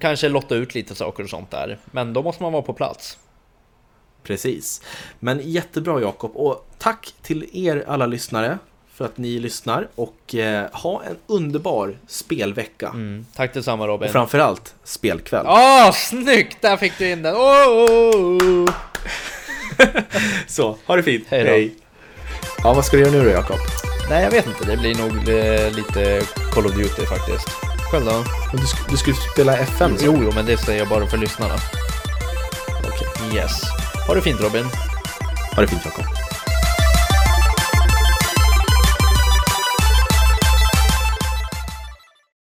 [0.00, 1.78] kanske lotta ut lite saker och sånt där.
[1.90, 3.18] Men då måste man vara på plats.
[4.22, 4.82] Precis.
[5.18, 8.58] Men jättebra Jakob och tack till er alla lyssnare
[8.96, 12.88] för att ni lyssnar och eh, ha en underbar spelvecka.
[12.88, 13.26] Mm.
[13.36, 14.06] Tack detsamma Robin.
[14.06, 15.46] Och framförallt spelkväll.
[15.48, 16.62] Åh, snyggt!
[16.62, 17.34] Där fick du in den!
[17.36, 18.70] Åh, åh, åh.
[20.46, 21.24] Så, ha det fint.
[21.28, 21.82] Hej då.
[22.64, 23.56] Ja, vad ska du göra nu då Jakob?
[24.10, 24.64] Nej, jag vet inte.
[24.64, 26.22] Det blir nog eh, lite
[26.52, 27.48] Call of Duty faktiskt.
[27.92, 28.24] Själv då?
[28.52, 30.04] Du, sk- du skulle spela FM så?
[30.06, 31.54] Jo, jo, men det säger jag bara för lyssnarna.
[32.88, 33.36] Okej.
[33.36, 33.62] Yes.
[34.06, 34.64] Ha det fint Robin.
[35.54, 36.04] Ha det fint Jakob.